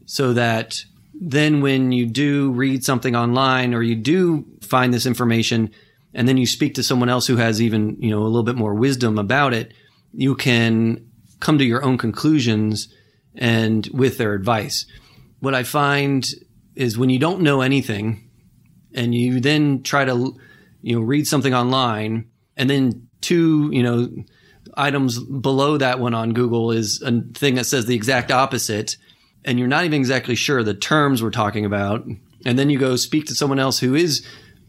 so 0.05 0.33
that 0.33 0.83
then 1.13 1.61
when 1.61 1.91
you 1.91 2.05
do 2.05 2.51
read 2.51 2.83
something 2.83 3.15
online 3.15 3.73
or 3.73 3.81
you 3.81 3.95
do 3.95 4.45
find 4.61 4.93
this 4.93 5.05
information 5.05 5.71
and 6.15 6.27
then 6.27 6.37
you 6.37 6.47
speak 6.47 6.73
to 6.75 6.83
someone 6.83 7.09
else 7.09 7.27
who 7.27 7.35
has 7.35 7.61
even 7.61 7.97
you 7.99 8.09
know 8.09 8.21
a 8.21 8.25
little 8.25 8.43
bit 8.43 8.55
more 8.55 8.73
wisdom 8.73 9.17
about 9.17 9.53
it 9.53 9.73
you 10.13 10.33
can 10.33 11.05
come 11.39 11.57
to 11.57 11.65
your 11.65 11.83
own 11.83 11.97
conclusions 11.97 12.87
and 13.37 13.89
with 13.93 14.17
their 14.17 14.33
advice. 14.33 14.85
What 15.41 15.53
i 15.53 15.63
find 15.63 16.25
is 16.75 16.97
when 16.97 17.09
you 17.09 17.19
don't 17.19 17.41
know 17.41 17.61
anything 17.61 18.29
and 18.95 19.13
you 19.13 19.39
then 19.39 19.83
try 19.83 20.05
to 20.05 20.35
you 20.81 20.95
know 20.95 21.01
read 21.01 21.27
something 21.27 21.53
online 21.53 22.29
and 22.57 22.69
then 22.69 23.07
two 23.21 23.69
you 23.71 23.83
know 23.83 24.09
items 24.77 25.19
below 25.19 25.77
that 25.77 25.99
one 25.99 26.13
on 26.13 26.33
google 26.33 26.71
is 26.71 27.01
a 27.01 27.21
thing 27.33 27.55
that 27.55 27.65
says 27.65 27.85
the 27.85 27.95
exact 27.95 28.31
opposite 28.31 28.97
and 29.45 29.59
you're 29.59 29.67
not 29.67 29.85
even 29.85 29.99
exactly 29.99 30.35
sure 30.35 30.63
the 30.63 30.73
terms 30.73 31.23
we're 31.23 31.29
talking 31.29 31.65
about. 31.65 32.05
And 32.45 32.59
then 32.59 32.69
you 32.69 32.79
go 32.79 32.95
speak 32.95 33.27
to 33.27 33.35
someone 33.35 33.59
else 33.59 33.79
who 33.79 33.95
is 33.95 34.25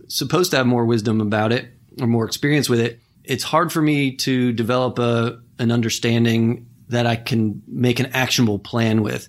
supposed 0.09 0.51
to 0.51 0.57
have 0.57 0.67
more 0.67 0.85
wisdom 0.85 1.21
about 1.21 1.53
it 1.53 1.69
or 2.01 2.07
more 2.07 2.27
experience 2.27 2.69
with 2.69 2.81
it 2.81 3.01
it's 3.27 3.43
hard 3.43 3.73
for 3.73 3.83
me 3.83 4.17
to 4.17 4.53
develop 4.53 4.99
a 4.99 5.39
an 5.59 5.71
understanding 5.71 6.67
that 6.89 7.07
i 7.07 7.17
can 7.17 7.63
make 7.67 8.01
an 8.01 8.07
actionable 8.07 8.59
plan 8.59 9.03
with. 9.03 9.29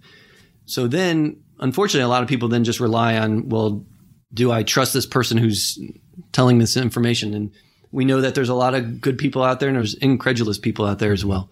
So 0.66 0.88
then 0.88 1.42
unfortunately 1.60 2.04
a 2.04 2.08
lot 2.08 2.22
of 2.22 2.30
people 2.30 2.50
then 2.50 2.63
just 2.63 2.80
rely 2.80 3.18
on 3.18 3.50
well 3.50 3.86
do 4.34 4.52
i 4.52 4.62
trust 4.63 4.94
this 4.94 5.06
person 5.06 5.38
who's 5.38 5.80
telling 6.32 6.60
this 6.60 6.78
information? 6.78 7.34
And 7.34 7.52
we 7.92 8.06
know 8.06 8.22
that 8.22 8.36
there's 8.36 8.50
a 8.50 8.54
lot 8.54 8.76
of 8.76 9.02
good 9.02 9.18
people 9.18 9.44
out 9.44 9.60
there 9.60 9.70
and 9.70 9.78
there's 9.78 9.96
incredulous 9.96 10.60
people 10.60 10.86
out 10.86 11.00
there 11.00 11.13
as 11.13 11.26
well 11.26 11.50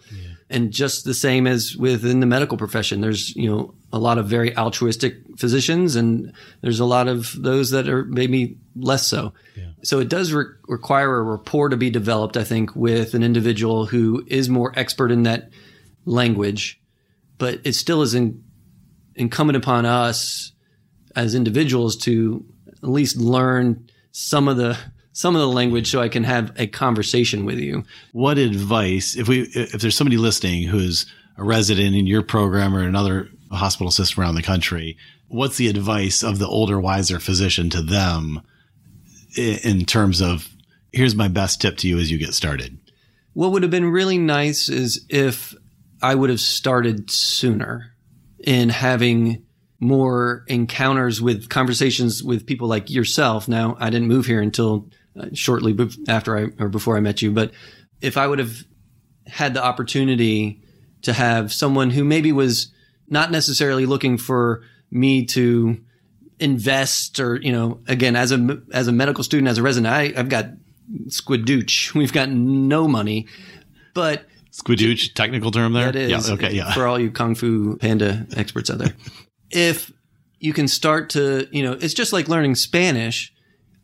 and 0.50 0.72
just 0.72 1.06
the 1.06 1.14
same 1.14 1.48
as 1.48 1.76
within 1.76 2.20
the 2.20 2.26
medical 2.26 2.58
profession 2.58 3.02
there's 3.02 3.36
you 3.36 3.50
know 3.50 3.74
a 3.92 4.00
lot 4.00 4.18
of 4.18 4.28
very 4.28 4.56
altruistic 4.58 5.16
physicians 5.38 5.96
and 5.96 6.34
there's 6.62 6.80
a 6.80 6.86
lot 6.86 7.08
of 7.08 7.34
those 7.42 7.72
that 7.72 7.88
are 7.88 8.06
maybe 8.06 8.58
less 8.76 9.08
so. 9.08 9.34
So 9.84 10.00
it 10.00 10.10
does 10.10 10.34
re- 10.34 10.46
require 10.68 11.16
a 11.18 11.24
rapport 11.24 11.70
to 11.70 11.78
be 11.78 11.90
developed 11.90 12.38
i 12.38 12.44
think 12.44 12.76
with 12.76 13.14
an 13.14 13.24
individual 13.24 13.86
who 13.86 14.24
is 14.28 14.50
more 14.50 14.72
expert 14.76 15.12
in 15.12 15.24
that 15.24 15.50
language 16.06 16.80
but 17.38 17.60
it 17.64 17.74
still 17.74 18.02
is 18.02 18.14
in, 18.14 18.44
incumbent 19.16 19.58
upon 19.58 19.86
us 19.86 20.52
as 21.16 21.36
individuals 21.36 21.96
to 21.96 22.46
at 22.68 22.90
least 22.90 23.18
learn 23.18 23.88
some 24.12 24.48
of 24.48 24.58
the 24.58 24.78
some 25.16 25.34
of 25.34 25.40
the 25.40 25.48
language 25.48 25.90
so 25.90 26.02
I 26.02 26.10
can 26.10 26.26
have 26.26 26.52
a 26.58 26.68
conversation 26.68 27.46
with 27.46 27.58
you. 27.58 27.86
what 28.12 28.38
advice 28.38 29.16
if 29.16 29.28
we 29.30 29.44
if 29.54 29.82
there's 29.82 29.96
somebody 29.96 30.18
listening 30.18 30.64
who's 30.64 31.06
a 31.38 31.44
resident 31.44 31.96
in 31.96 32.06
your 32.06 32.22
program 32.22 32.76
or 32.76 32.82
another 32.82 33.30
hospital 33.52 33.92
system 33.92 34.22
around 34.22 34.36
the 34.36 34.44
country 34.44 34.98
what's 35.30 35.58
the 35.58 35.70
advice 35.70 36.22
of 36.22 36.38
the 36.38 36.48
older 36.48 36.80
wiser 36.80 37.20
physician 37.20 37.70
to 37.70 37.82
them 37.82 38.42
in 39.38 39.86
terms 39.86 40.22
of 40.22 40.50
here's 40.92 41.16
my 41.16 41.30
best 41.30 41.62
tip 41.62 41.78
to 41.78 41.88
you 41.88 41.98
as 41.98 42.12
you 42.12 42.18
get 42.18 42.34
started 42.34 42.78
What 43.34 43.52
would 43.52 43.64
have 43.64 43.72
been 43.72 43.90
really 43.90 44.18
nice 44.18 44.70
is 44.70 45.06
if 45.10 45.56
I 46.02 46.14
would 46.14 46.30
have 46.30 46.42
started 46.42 47.10
sooner 47.10 47.96
in 48.40 48.70
having 48.70 49.46
more 49.80 50.44
encounters 50.48 51.22
with 51.22 51.50
conversations 51.50 52.24
with 52.24 52.46
people 52.46 52.68
like 52.68 52.90
yourself. 52.90 53.48
Now, 53.48 53.76
I 53.80 53.90
didn't 53.90 54.08
move 54.08 54.26
here 54.26 54.42
until 54.42 54.90
uh, 55.20 55.28
shortly 55.34 55.78
after 56.08 56.38
I 56.38 56.48
or 56.60 56.70
before 56.70 56.98
I 56.98 57.00
met 57.00 57.22
you, 57.22 57.32
but 57.32 57.52
if 58.02 58.18
I 58.18 58.28
would 58.28 58.40
have 58.40 58.64
had 59.28 59.54
the 59.54 59.64
opportunity 59.64 60.62
to 61.02 61.14
have 61.14 61.54
someone 61.54 61.92
who 61.92 62.04
maybe 62.04 62.32
was 62.32 62.72
not 63.08 63.32
necessarily 63.32 63.86
looking 63.86 64.18
for 64.18 64.64
me 64.92 65.26
to 65.26 65.78
invest 66.40 67.20
or 67.20 67.38
you 67.38 67.52
know 67.52 67.80
again 67.88 68.16
as 68.16 68.32
a 68.32 68.62
as 68.74 68.88
a 68.88 68.92
medical 68.92 69.24
student 69.24 69.48
as 69.48 69.58
a 69.58 69.64
resident 69.64 69.94
I, 69.94 70.14
I've 70.20 70.30
got 70.30 70.48
squidooch. 71.08 71.94
We've 71.96 72.14
got 72.14 72.30
no 72.30 72.88
money 72.88 73.28
but 73.94 74.26
squidooch 74.52 75.14
technical 75.14 75.52
term 75.52 75.74
there? 75.74 75.92
That 75.92 75.96
is. 75.96 76.28
Yeah 76.28 76.34
okay 76.34 76.54
yeah. 76.54 76.74
For 76.74 76.88
all 76.88 77.00
you 77.00 77.12
kung 77.12 77.36
fu 77.36 77.78
panda 77.78 78.28
experts 78.36 78.70
out 78.70 78.80
there. 78.80 78.94
If 79.52 79.94
you 80.40 80.54
can 80.54 80.68
start 80.68 81.12
to 81.12 81.48
you 81.52 81.64
know 81.64 81.74
it's 81.74 81.94
just 81.94 82.12
like 82.12 82.28
learning 82.28 82.56
spanish 82.56 83.32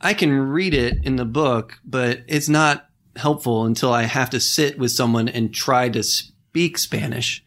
i 0.02 0.14
can 0.14 0.32
read 0.32 0.74
it 0.74 1.04
in 1.04 1.16
the 1.16 1.26
book 1.26 1.80
but 1.86 2.22
it's 2.28 2.50
not 2.50 2.88
helpful 3.16 3.66
until 3.66 3.94
i 3.94 4.04
have 4.04 4.30
to 4.30 4.40
sit 4.40 4.78
with 4.78 4.92
someone 4.92 5.28
and 5.28 5.54
try 5.54 5.90
to 5.90 6.04
speak 6.04 6.78
spanish. 6.78 7.44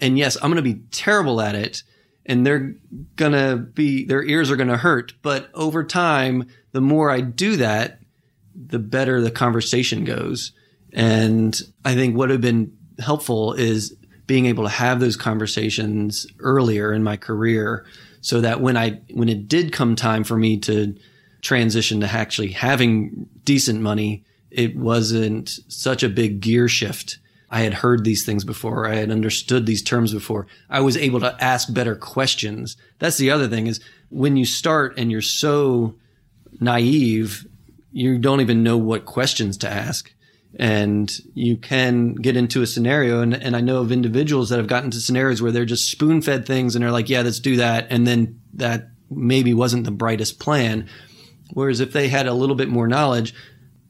And 0.00 0.18
yes 0.18 0.36
i'm 0.36 0.50
going 0.50 0.56
to 0.56 0.62
be 0.62 0.82
terrible 0.90 1.40
at 1.40 1.54
it 1.54 1.82
and 2.24 2.44
they're 2.44 2.74
going 3.16 3.32
to 3.32 3.56
be 3.56 4.04
their 4.04 4.22
ears 4.22 4.50
are 4.50 4.56
going 4.56 4.68
to 4.68 4.76
hurt 4.76 5.14
but 5.22 5.48
over 5.54 5.84
time 5.84 6.48
the 6.72 6.80
more 6.80 7.10
i 7.10 7.20
do 7.20 7.56
that 7.56 8.00
the 8.56 8.78
better 8.78 9.20
the 9.20 9.30
conversation 9.30 10.04
goes. 10.04 10.52
And 10.92 11.58
I 11.84 11.94
think 11.94 12.16
what 12.16 12.28
would 12.28 12.30
have 12.30 12.40
been 12.40 12.76
helpful 12.98 13.52
is 13.52 13.94
being 14.26 14.46
able 14.46 14.64
to 14.64 14.70
have 14.70 14.98
those 14.98 15.16
conversations 15.16 16.26
earlier 16.40 16.92
in 16.92 17.02
my 17.02 17.16
career 17.16 17.84
so 18.20 18.40
that 18.40 18.60
when 18.60 18.76
I 18.76 19.00
when 19.12 19.28
it 19.28 19.46
did 19.46 19.72
come 19.72 19.94
time 19.94 20.24
for 20.24 20.36
me 20.36 20.58
to 20.60 20.96
transition 21.46 22.00
to 22.00 22.06
actually 22.06 22.50
having 22.50 23.28
decent 23.44 23.80
money, 23.80 24.24
it 24.50 24.76
wasn't 24.76 25.48
such 25.68 26.02
a 26.02 26.08
big 26.08 26.40
gear 26.40 26.68
shift. 26.68 27.18
I 27.48 27.60
had 27.60 27.74
heard 27.74 28.02
these 28.02 28.26
things 28.26 28.44
before. 28.44 28.86
I 28.86 28.96
had 28.96 29.10
understood 29.10 29.64
these 29.64 29.82
terms 29.82 30.12
before. 30.12 30.48
I 30.68 30.80
was 30.80 30.96
able 30.96 31.20
to 31.20 31.36
ask 31.42 31.72
better 31.72 31.94
questions. 31.94 32.76
That's 32.98 33.18
the 33.18 33.30
other 33.30 33.46
thing 33.46 33.68
is 33.68 33.80
when 34.10 34.36
you 34.36 34.44
start 34.44 34.98
and 34.98 35.10
you're 35.10 35.22
so 35.22 35.94
naive, 36.60 37.46
you 37.92 38.18
don't 38.18 38.40
even 38.40 38.64
know 38.64 38.76
what 38.76 39.04
questions 39.04 39.56
to 39.58 39.70
ask 39.70 40.12
and 40.58 41.20
you 41.34 41.56
can 41.56 42.14
get 42.14 42.36
into 42.36 42.62
a 42.62 42.66
scenario 42.66 43.20
and, 43.20 43.34
and 43.34 43.54
i 43.54 43.60
know 43.60 43.80
of 43.80 43.92
individuals 43.92 44.48
that 44.48 44.56
have 44.56 44.66
gotten 44.66 44.90
to 44.90 45.00
scenarios 45.00 45.42
where 45.42 45.52
they're 45.52 45.66
just 45.66 45.90
spoon 45.90 46.22
fed 46.22 46.46
things 46.46 46.74
and 46.74 46.82
they're 46.82 46.90
like 46.90 47.10
yeah 47.10 47.20
let's 47.20 47.40
do 47.40 47.56
that 47.56 47.86
and 47.90 48.06
then 48.06 48.40
that 48.54 48.88
maybe 49.10 49.52
wasn't 49.52 49.84
the 49.84 49.90
brightest 49.90 50.40
plan 50.40 50.88
whereas 51.52 51.80
if 51.80 51.92
they 51.92 52.08
had 52.08 52.26
a 52.26 52.34
little 52.34 52.56
bit 52.56 52.68
more 52.68 52.88
knowledge 52.88 53.34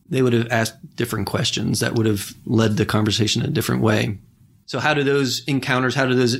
they 0.08 0.22
would 0.22 0.32
have 0.32 0.48
asked 0.50 0.96
different 0.96 1.26
questions 1.26 1.80
that 1.80 1.94
would 1.94 2.06
have 2.06 2.34
led 2.44 2.76
the 2.76 2.86
conversation 2.86 3.42
a 3.42 3.48
different 3.48 3.82
way 3.82 4.18
so 4.66 4.78
how 4.78 4.94
do 4.94 5.02
those 5.02 5.44
encounters 5.44 5.94
how 5.94 6.06
do 6.06 6.14
those 6.14 6.38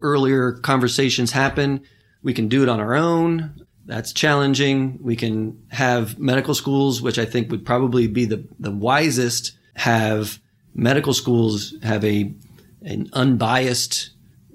earlier 0.00 0.52
conversations 0.52 1.32
happen 1.32 1.82
we 2.22 2.34
can 2.34 2.48
do 2.48 2.62
it 2.62 2.68
on 2.68 2.80
our 2.80 2.94
own 2.94 3.64
that's 3.88 4.12
challenging. 4.12 4.98
We 5.02 5.16
can 5.16 5.64
have 5.70 6.18
medical 6.18 6.54
schools, 6.54 7.00
which 7.00 7.18
I 7.18 7.24
think 7.24 7.50
would 7.50 7.64
probably 7.64 8.06
be 8.06 8.26
the, 8.26 8.46
the 8.60 8.70
wisest 8.70 9.52
have 9.76 10.38
medical 10.74 11.14
schools 11.14 11.74
have 11.82 12.04
a 12.04 12.32
an 12.82 13.08
unbiased 13.14 14.10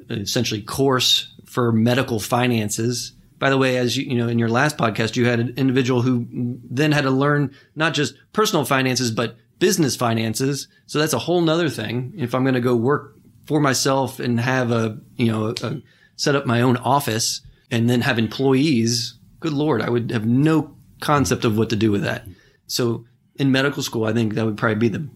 essentially 0.10 0.62
course 0.62 1.34
for 1.46 1.72
medical 1.72 2.20
finances. 2.20 3.13
By 3.44 3.50
the 3.50 3.58
way, 3.58 3.76
as 3.76 3.98
you, 3.98 4.06
you 4.06 4.16
know, 4.16 4.30
in 4.30 4.40
your 4.40 4.48
last 4.48 4.78
podcast, 4.78 5.18
you 5.18 5.26
had 5.26 5.42
an 5.42 5.54
individual 5.58 6.02
who 6.02 6.26
then 6.64 6.94
had 6.94 7.02
to 7.02 7.12
learn 7.12 7.54
not 7.76 7.94
just 7.94 8.16
personal 8.32 8.64
finances, 8.64 9.12
but 9.12 9.36
business 9.60 9.98
finances. 9.98 10.70
So 10.86 10.98
that's 10.98 11.12
a 11.12 11.20
whole 11.20 11.42
nother 11.42 11.68
thing. 11.68 12.14
If 12.16 12.34
I'm 12.34 12.46
going 12.46 12.54
to 12.54 12.62
go 12.62 12.74
work 12.74 13.18
for 13.46 13.60
myself 13.60 14.22
and 14.22 14.40
have 14.40 14.72
a, 14.72 14.98
you 15.18 15.30
know, 15.30 15.54
a, 15.62 15.82
set 16.16 16.38
up 16.38 16.46
my 16.46 16.62
own 16.62 16.78
office 16.78 17.42
and 17.70 17.90
then 17.90 18.00
have 18.00 18.18
employees, 18.18 19.16
good 19.42 19.52
Lord, 19.52 19.82
I 19.82 19.90
would 19.90 20.12
have 20.12 20.26
no 20.26 20.78
concept 21.02 21.44
of 21.44 21.58
what 21.58 21.70
to 21.72 21.76
do 21.76 21.92
with 21.92 22.04
that. 22.04 22.26
So 22.68 23.04
in 23.36 23.52
medical 23.52 23.84
school, 23.84 24.06
I 24.06 24.14
think 24.14 24.36
that 24.36 24.46
would 24.46 24.56
probably 24.56 24.76
be 24.76 24.88
the 24.88 25.10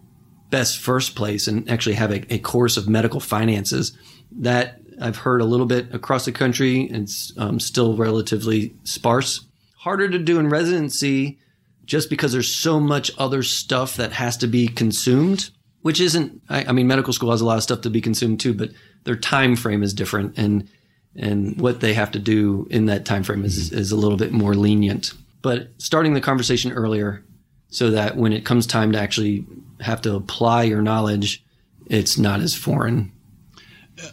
best 0.50 0.80
first 0.80 1.16
place 1.16 1.48
and 1.48 1.72
actually 1.72 1.96
have 1.96 2.12
a, 2.12 2.34
a 2.34 2.40
course 2.40 2.76
of 2.76 2.90
medical 2.90 3.22
finances 3.22 3.98
that 4.34 4.82
I've 5.00 5.18
heard 5.18 5.42
a 5.42 5.46
little 5.46 5.66
bit 5.66 5.94
across 5.94 6.26
the 6.26 6.32
country. 6.32 6.84
It's 6.84 7.32
um, 7.38 7.60
still 7.60 7.96
relatively 7.96 8.76
sparse. 8.84 9.46
Harder 9.78 10.10
to 10.10 10.20
do 10.20 10.40
in 10.40 10.50
residency 10.50 11.40
just 11.86 12.10
because 12.10 12.34
there's 12.34 12.54
so 12.54 12.80
much 12.80 13.12
other 13.18 13.44
stuff 13.44 13.96
that 13.96 14.12
has 14.12 14.38
to 14.38 14.48
be 14.48 14.68
consumed, 14.68 15.50
which 15.82 16.02
isn't, 16.02 16.42
I, 16.50 16.66
I 16.66 16.72
mean, 16.72 16.88
medical 16.88 17.14
school 17.14 17.32
has 17.32 17.42
a 17.42 17.46
lot 17.46 17.58
of 17.58 17.64
stuff 17.64 17.82
to 17.82 17.90
be 17.90 18.02
consumed 18.02 18.40
too, 18.40 18.54
but 18.54 18.72
their 19.06 19.16
time 19.16 19.56
frame 19.56 19.84
is 19.84 19.94
different 19.94 20.38
and, 20.38 20.68
and 21.16 21.60
what 21.60 21.80
they 21.80 21.94
have 21.94 22.12
to 22.12 22.20
do 22.20 22.68
in 22.70 22.88
that 22.88 23.06
time 23.06 23.24
frame 23.24 23.46
is, 23.46 23.72
is 23.72 23.92
a 23.92 23.96
little 23.96 24.18
bit 24.18 24.32
more 24.32 24.54
lenient. 24.54 25.14
But 25.42 25.70
starting 25.78 26.14
the 26.14 26.22
conversation 26.22 26.72
earlier 26.72 27.24
so 27.70 27.92
that 27.92 28.18
when 28.18 28.34
it 28.34 28.46
comes 28.46 28.68
time 28.68 28.92
to 28.92 29.00
actually 29.00 29.46
have 29.80 30.02
to 30.02 30.16
apply 30.16 30.64
your 30.64 30.82
knowledge, 30.82 31.44
it's 31.88 32.18
not 32.18 32.42
as 32.42 32.54
foreign. 32.54 33.12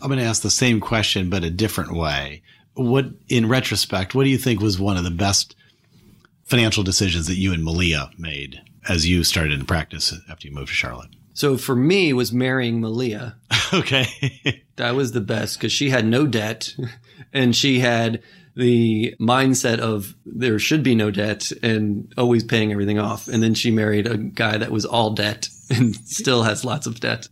I'm 0.01 0.09
going 0.09 0.19
to 0.19 0.25
ask 0.25 0.43
the 0.43 0.51
same 0.51 0.81
question, 0.81 1.31
but 1.31 1.45
a 1.45 1.51
different 1.51 1.93
way. 1.93 2.43
What, 2.75 3.07
in 3.29 3.49
retrospect, 3.49 4.15
what 4.15 4.25
do 4.25 4.31
you 4.31 4.39
think 4.39 4.61
was 4.61 4.79
one 4.79 4.97
of 4.97 5.05
the 5.05 5.11
best 5.11 5.55
financial 6.45 6.83
decisions 6.83 7.27
that 7.27 7.37
you 7.37 7.53
and 7.53 7.65
Malia 7.65 8.11
made 8.19 8.61
as 8.89 9.07
you 9.07 9.25
started 9.25 9.59
in 9.59 9.67
practice 9.67 10.13
after 10.29 10.49
you 10.49 10.55
moved 10.55 10.69
to 10.69 10.75
Charlotte? 10.75 11.11
So 11.35 11.57
for 11.57 11.75
me, 11.75 12.13
was 12.13 12.33
marrying 12.33 12.81
Malia. 12.81 13.37
okay, 13.75 14.63
that 14.77 14.95
was 14.95 15.13
the 15.13 15.21
best 15.21 15.59
because 15.59 15.73
she 15.73 15.91
had 15.91 16.07
no 16.07 16.27
debt, 16.27 16.75
and 17.33 17.55
she 17.55 17.81
had 17.81 18.23
the 18.57 19.17
mindset 19.21 19.81
of 19.81 20.15
there 20.25 20.59
should 20.61 20.83
be 20.83 20.95
no 20.95 21.11
debt 21.11 21.51
and 21.63 22.13
always 22.17 22.45
paying 22.45 22.71
everything 22.71 22.99
off. 22.99 23.27
And 23.27 23.43
then 23.43 23.55
she 23.55 23.71
married 23.71 24.07
a 24.07 24.17
guy 24.17 24.57
that 24.59 24.71
was 24.71 24.85
all 24.85 25.11
debt 25.11 25.49
and 25.71 25.95
still 26.07 26.45
has 26.45 26.65
lots 26.65 26.87
of 26.87 27.01
debt. 27.01 27.29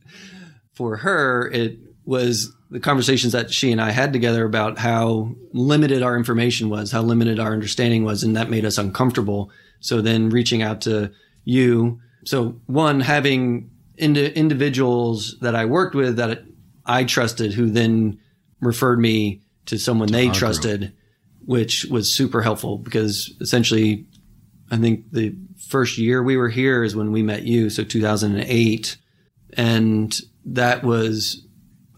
For 0.74 0.98
her, 0.98 1.48
it 1.52 1.78
was 2.04 2.54
the 2.70 2.80
conversations 2.80 3.32
that 3.32 3.52
she 3.52 3.70
and 3.70 3.80
I 3.80 3.90
had 3.90 4.12
together 4.12 4.44
about 4.44 4.78
how 4.78 5.34
limited 5.52 6.02
our 6.02 6.16
information 6.16 6.68
was, 6.68 6.90
how 6.90 7.02
limited 7.02 7.38
our 7.38 7.52
understanding 7.52 8.04
was, 8.04 8.22
and 8.22 8.36
that 8.36 8.50
made 8.50 8.64
us 8.64 8.78
uncomfortable. 8.78 9.50
So 9.80 10.00
then 10.00 10.30
reaching 10.30 10.62
out 10.62 10.80
to 10.82 11.12
you. 11.44 12.00
So 12.24 12.60
one, 12.66 13.00
having 13.00 13.70
indi- 13.96 14.32
individuals 14.32 15.36
that 15.40 15.54
I 15.54 15.64
worked 15.64 15.94
with 15.94 16.16
that 16.16 16.44
I 16.86 17.04
trusted 17.04 17.52
who 17.52 17.70
then 17.70 18.18
referred 18.60 18.98
me 18.98 19.42
to 19.66 19.78
someone 19.78 20.08
to 20.08 20.12
they 20.12 20.28
ah, 20.28 20.32
trusted. 20.32 20.80
Group 20.80 20.92
which 21.44 21.84
was 21.86 22.12
super 22.12 22.42
helpful 22.42 22.78
because 22.78 23.34
essentially, 23.40 24.06
I 24.70 24.76
think 24.76 25.10
the 25.10 25.36
first 25.68 25.98
year 25.98 26.22
we 26.22 26.36
were 26.36 26.48
here 26.48 26.84
is 26.84 26.96
when 26.96 27.12
we 27.12 27.22
met 27.22 27.42
you, 27.42 27.70
so 27.70 27.84
2008, 27.84 28.96
and 29.54 30.20
that 30.46 30.82
was 30.82 31.46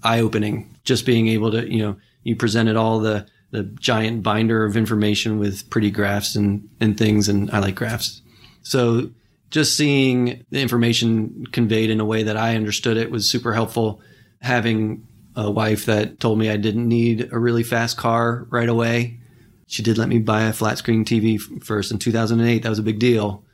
eye 0.05 0.21
opening. 0.21 0.75
Just 0.85 1.07
being 1.07 1.29
able 1.29 1.51
to, 1.53 1.71
you 1.71 1.83
know, 1.83 1.97
you 2.23 2.37
presented 2.37 2.77
all 2.77 3.01
the 3.01 3.27
the 3.51 3.63
giant 3.63 4.23
binder 4.23 4.65
of 4.65 4.77
information 4.77 5.39
with 5.39 5.69
pretty 5.71 5.91
graphs 5.91 6.37
and 6.37 6.69
and 6.81 6.97
things, 6.99 7.29
and 7.29 7.51
I 7.51 7.59
like 7.59 7.75
graphs. 7.75 8.23
So 8.63 9.11
just 9.51 9.77
seeing 9.77 10.45
the 10.51 10.61
information 10.61 11.47
conveyed 11.53 11.91
in 11.91 12.01
a 12.01 12.05
way 12.05 12.25
that 12.25 12.37
I 12.37 12.57
understood 12.57 12.97
it 12.97 13.11
was 13.11 13.29
super 13.29 13.53
helpful. 13.53 14.01
Having 14.41 15.07
a 15.37 15.51
wife 15.51 15.87
that 15.87 16.21
told 16.21 16.39
me 16.39 16.51
I 16.51 16.57
didn't 16.57 16.89
need 16.89 17.33
a 17.33 17.39
really 17.39 17.63
fast 17.63 17.97
car 17.97 18.47
right 18.51 18.69
away 18.69 19.19
she 19.67 19.83
did 19.83 19.99
let 19.99 20.09
me 20.09 20.19
buy 20.19 20.43
a 20.43 20.53
flat 20.53 20.79
screen 20.79 21.05
TV 21.05 21.41
first 21.65 21.91
in 21.91 21.99
2008. 21.99 22.63
That 22.63 22.69
was 22.69 22.79
a 22.79 22.83
big 22.83 22.99
deal. 22.99 23.45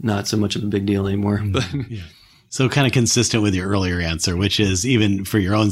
Not 0.00 0.26
so 0.26 0.36
much 0.36 0.56
of 0.56 0.62
a 0.64 0.66
big 0.66 0.86
deal 0.86 1.06
anymore, 1.06 1.42
but 1.46 1.66
yeah. 1.88 2.02
So 2.54 2.68
kind 2.68 2.86
of 2.86 2.92
consistent 2.92 3.42
with 3.42 3.52
your 3.52 3.68
earlier 3.68 3.98
answer, 3.98 4.36
which 4.36 4.60
is 4.60 4.86
even 4.86 5.24
for 5.24 5.40
your 5.40 5.56
own 5.56 5.70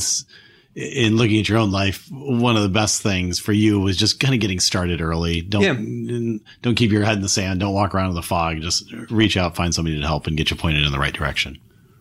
in 0.75 1.17
looking 1.17 1.39
at 1.39 1.49
your 1.49 1.59
own 1.59 1.71
life, 1.71 2.09
one 2.11 2.57
of 2.57 2.65
the 2.65 2.69
best 2.69 3.03
things 3.03 3.39
for 3.39 3.53
you 3.53 3.79
was 3.79 3.97
just 3.97 4.19
kind 4.19 4.35
of 4.35 4.41
getting 4.41 4.59
started 4.59 5.01
early. 5.01 5.43
Don't 5.43 5.63
yeah. 5.63 6.39
don't 6.61 6.75
keep 6.75 6.91
your 6.91 7.05
head 7.05 7.15
in 7.15 7.23
the 7.23 7.29
sand. 7.29 7.61
Don't 7.61 7.73
walk 7.73 7.95
around 7.95 8.09
in 8.09 8.17
the 8.17 8.23
fog. 8.23 8.61
Just 8.63 8.91
reach 9.11 9.37
out, 9.37 9.55
find 9.55 9.73
somebody 9.73 10.01
to 10.01 10.05
help, 10.05 10.27
and 10.27 10.37
get 10.37 10.51
you 10.51 10.57
pointed 10.57 10.85
in 10.85 10.91
the 10.91 10.99
right 10.99 11.15
direction. 11.15 11.57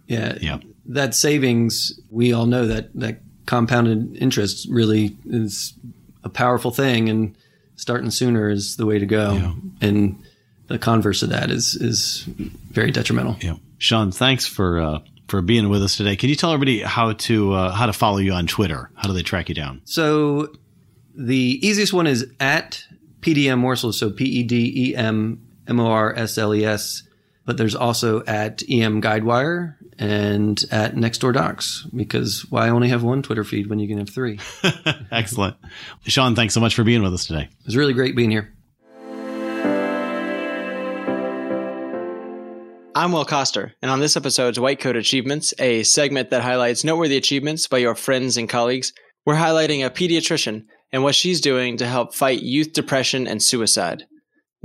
Yeah, 0.07 0.39
yeah. 0.41 0.57
That 0.87 1.13
savings, 1.13 1.99
we 2.09 2.33
all 2.33 2.47
know 2.47 2.65
that 2.65 2.89
that 2.95 3.19
compounded 3.45 4.17
interest 4.17 4.67
really 4.67 5.15
is 5.27 5.75
a 6.23 6.29
powerful 6.29 6.71
thing, 6.71 7.07
and 7.07 7.35
starting 7.75 8.09
sooner 8.09 8.49
is 8.49 8.77
the 8.77 8.87
way 8.87 8.97
to 8.97 9.05
go. 9.05 9.33
Yeah. 9.33 9.53
And 9.79 10.23
the 10.69 10.79
converse 10.79 11.21
of 11.21 11.29
that 11.29 11.51
is 11.51 11.75
is 11.75 12.23
very 12.71 12.89
detrimental. 12.89 13.37
Yeah. 13.41 13.57
Sean, 13.81 14.11
thanks 14.11 14.45
for 14.45 14.79
uh, 14.79 14.99
for 15.27 15.41
being 15.41 15.67
with 15.67 15.81
us 15.81 15.97
today. 15.97 16.15
Can 16.15 16.29
you 16.29 16.35
tell 16.35 16.53
everybody 16.53 16.83
how 16.83 17.13
to 17.13 17.53
uh, 17.53 17.71
how 17.71 17.87
to 17.87 17.93
follow 17.93 18.19
you 18.19 18.31
on 18.31 18.45
Twitter? 18.45 18.91
How 18.93 19.07
do 19.07 19.13
they 19.13 19.23
track 19.23 19.49
you 19.49 19.55
down? 19.55 19.81
So 19.85 20.53
the 21.15 21.35
easiest 21.35 21.91
one 21.91 22.05
is 22.05 22.27
at 22.39 22.83
PEDEM 23.21 23.57
Morsels. 23.57 23.97
So 23.97 24.11
P 24.11 24.23
E 24.25 24.43
D 24.43 24.91
E 24.91 24.95
M 24.95 25.41
M 25.67 25.79
O 25.79 25.87
R 25.87 26.15
S 26.15 26.37
L 26.37 26.53
E 26.53 26.63
S. 26.63 27.01
But 27.43 27.57
there's 27.57 27.73
also 27.73 28.23
at 28.25 28.61
EM 28.69 29.01
Guidewire 29.01 29.77
and 29.97 30.63
at 30.69 30.93
Nextdoor 30.93 31.33
Docs 31.33 31.87
because 31.95 32.45
why 32.51 32.69
only 32.69 32.89
have 32.89 33.01
one 33.01 33.23
Twitter 33.23 33.43
feed 33.43 33.65
when 33.65 33.79
you 33.79 33.87
can 33.87 33.97
have 33.97 34.11
three? 34.11 34.39
Excellent. 35.11 35.57
Sean, 36.05 36.35
thanks 36.35 36.53
so 36.53 36.59
much 36.59 36.75
for 36.75 36.83
being 36.83 37.01
with 37.01 37.15
us 37.15 37.25
today. 37.25 37.49
It 37.49 37.65
was 37.65 37.75
really 37.75 37.93
great 37.93 38.15
being 38.15 38.29
here. 38.29 38.53
I'm 42.93 43.11
Will 43.11 43.25
Koster, 43.25 43.73
and 43.81 43.89
on 43.89 43.99
this 43.99 44.17
episode's 44.17 44.59
White 44.59 44.79
Coat 44.79 44.95
Achievements, 44.95 45.53
a 45.59 45.83
segment 45.83 46.29
that 46.29 46.41
highlights 46.41 46.83
noteworthy 46.83 47.17
achievements 47.17 47.67
by 47.67 47.77
your 47.77 47.95
friends 47.95 48.37
and 48.37 48.49
colleagues, 48.49 48.91
we're 49.25 49.35
highlighting 49.35 49.85
a 49.85 49.89
pediatrician 49.89 50.65
and 50.91 51.03
what 51.03 51.15
she's 51.15 51.39
doing 51.39 51.77
to 51.77 51.87
help 51.87 52.13
fight 52.13 52.41
youth 52.41 52.73
depression 52.73 53.27
and 53.27 53.41
suicide. 53.41 54.05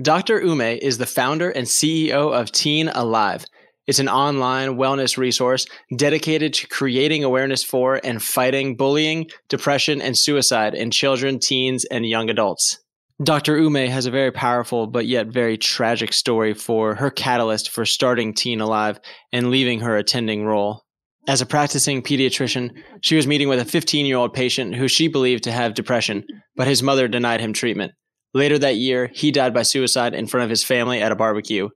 Dr. 0.02 0.40
Ume 0.42 0.60
is 0.60 0.98
the 0.98 1.06
founder 1.06 1.50
and 1.50 1.66
CEO 1.66 2.32
of 2.32 2.50
Teen 2.50 2.88
Alive, 2.88 3.46
it's 3.86 4.00
an 4.00 4.08
online 4.08 4.70
wellness 4.76 5.16
resource 5.16 5.64
dedicated 5.94 6.52
to 6.54 6.66
creating 6.66 7.22
awareness 7.22 7.62
for 7.62 8.00
and 8.02 8.20
fighting 8.20 8.74
bullying, 8.74 9.30
depression, 9.48 10.02
and 10.02 10.18
suicide 10.18 10.74
in 10.74 10.90
children, 10.90 11.38
teens, 11.38 11.84
and 11.84 12.04
young 12.04 12.28
adults. 12.28 12.80
Dr. 13.22 13.56
Ume 13.56 13.88
has 13.88 14.04
a 14.04 14.10
very 14.10 14.30
powerful 14.30 14.86
but 14.86 15.06
yet 15.06 15.28
very 15.28 15.56
tragic 15.56 16.12
story 16.12 16.52
for 16.52 16.94
her 16.96 17.10
catalyst 17.10 17.70
for 17.70 17.86
starting 17.86 18.34
Teen 18.34 18.60
Alive 18.60 19.00
and 19.32 19.50
leaving 19.50 19.80
her 19.80 19.96
attending 19.96 20.44
role. 20.44 20.84
As 21.26 21.40
a 21.40 21.46
practicing 21.46 22.02
pediatrician, 22.02 22.70
she 23.00 23.16
was 23.16 23.26
meeting 23.26 23.48
with 23.48 23.58
a 23.58 23.64
15 23.64 24.04
year 24.04 24.18
old 24.18 24.34
patient 24.34 24.74
who 24.74 24.86
she 24.86 25.08
believed 25.08 25.44
to 25.44 25.52
have 25.52 25.72
depression, 25.72 26.24
but 26.56 26.68
his 26.68 26.82
mother 26.82 27.08
denied 27.08 27.40
him 27.40 27.54
treatment. 27.54 27.92
Later 28.34 28.58
that 28.58 28.76
year, 28.76 29.10
he 29.14 29.32
died 29.32 29.54
by 29.54 29.62
suicide 29.62 30.12
in 30.12 30.26
front 30.26 30.44
of 30.44 30.50
his 30.50 30.62
family 30.62 31.00
at 31.00 31.10
a 31.10 31.16
barbecue. 31.16 31.70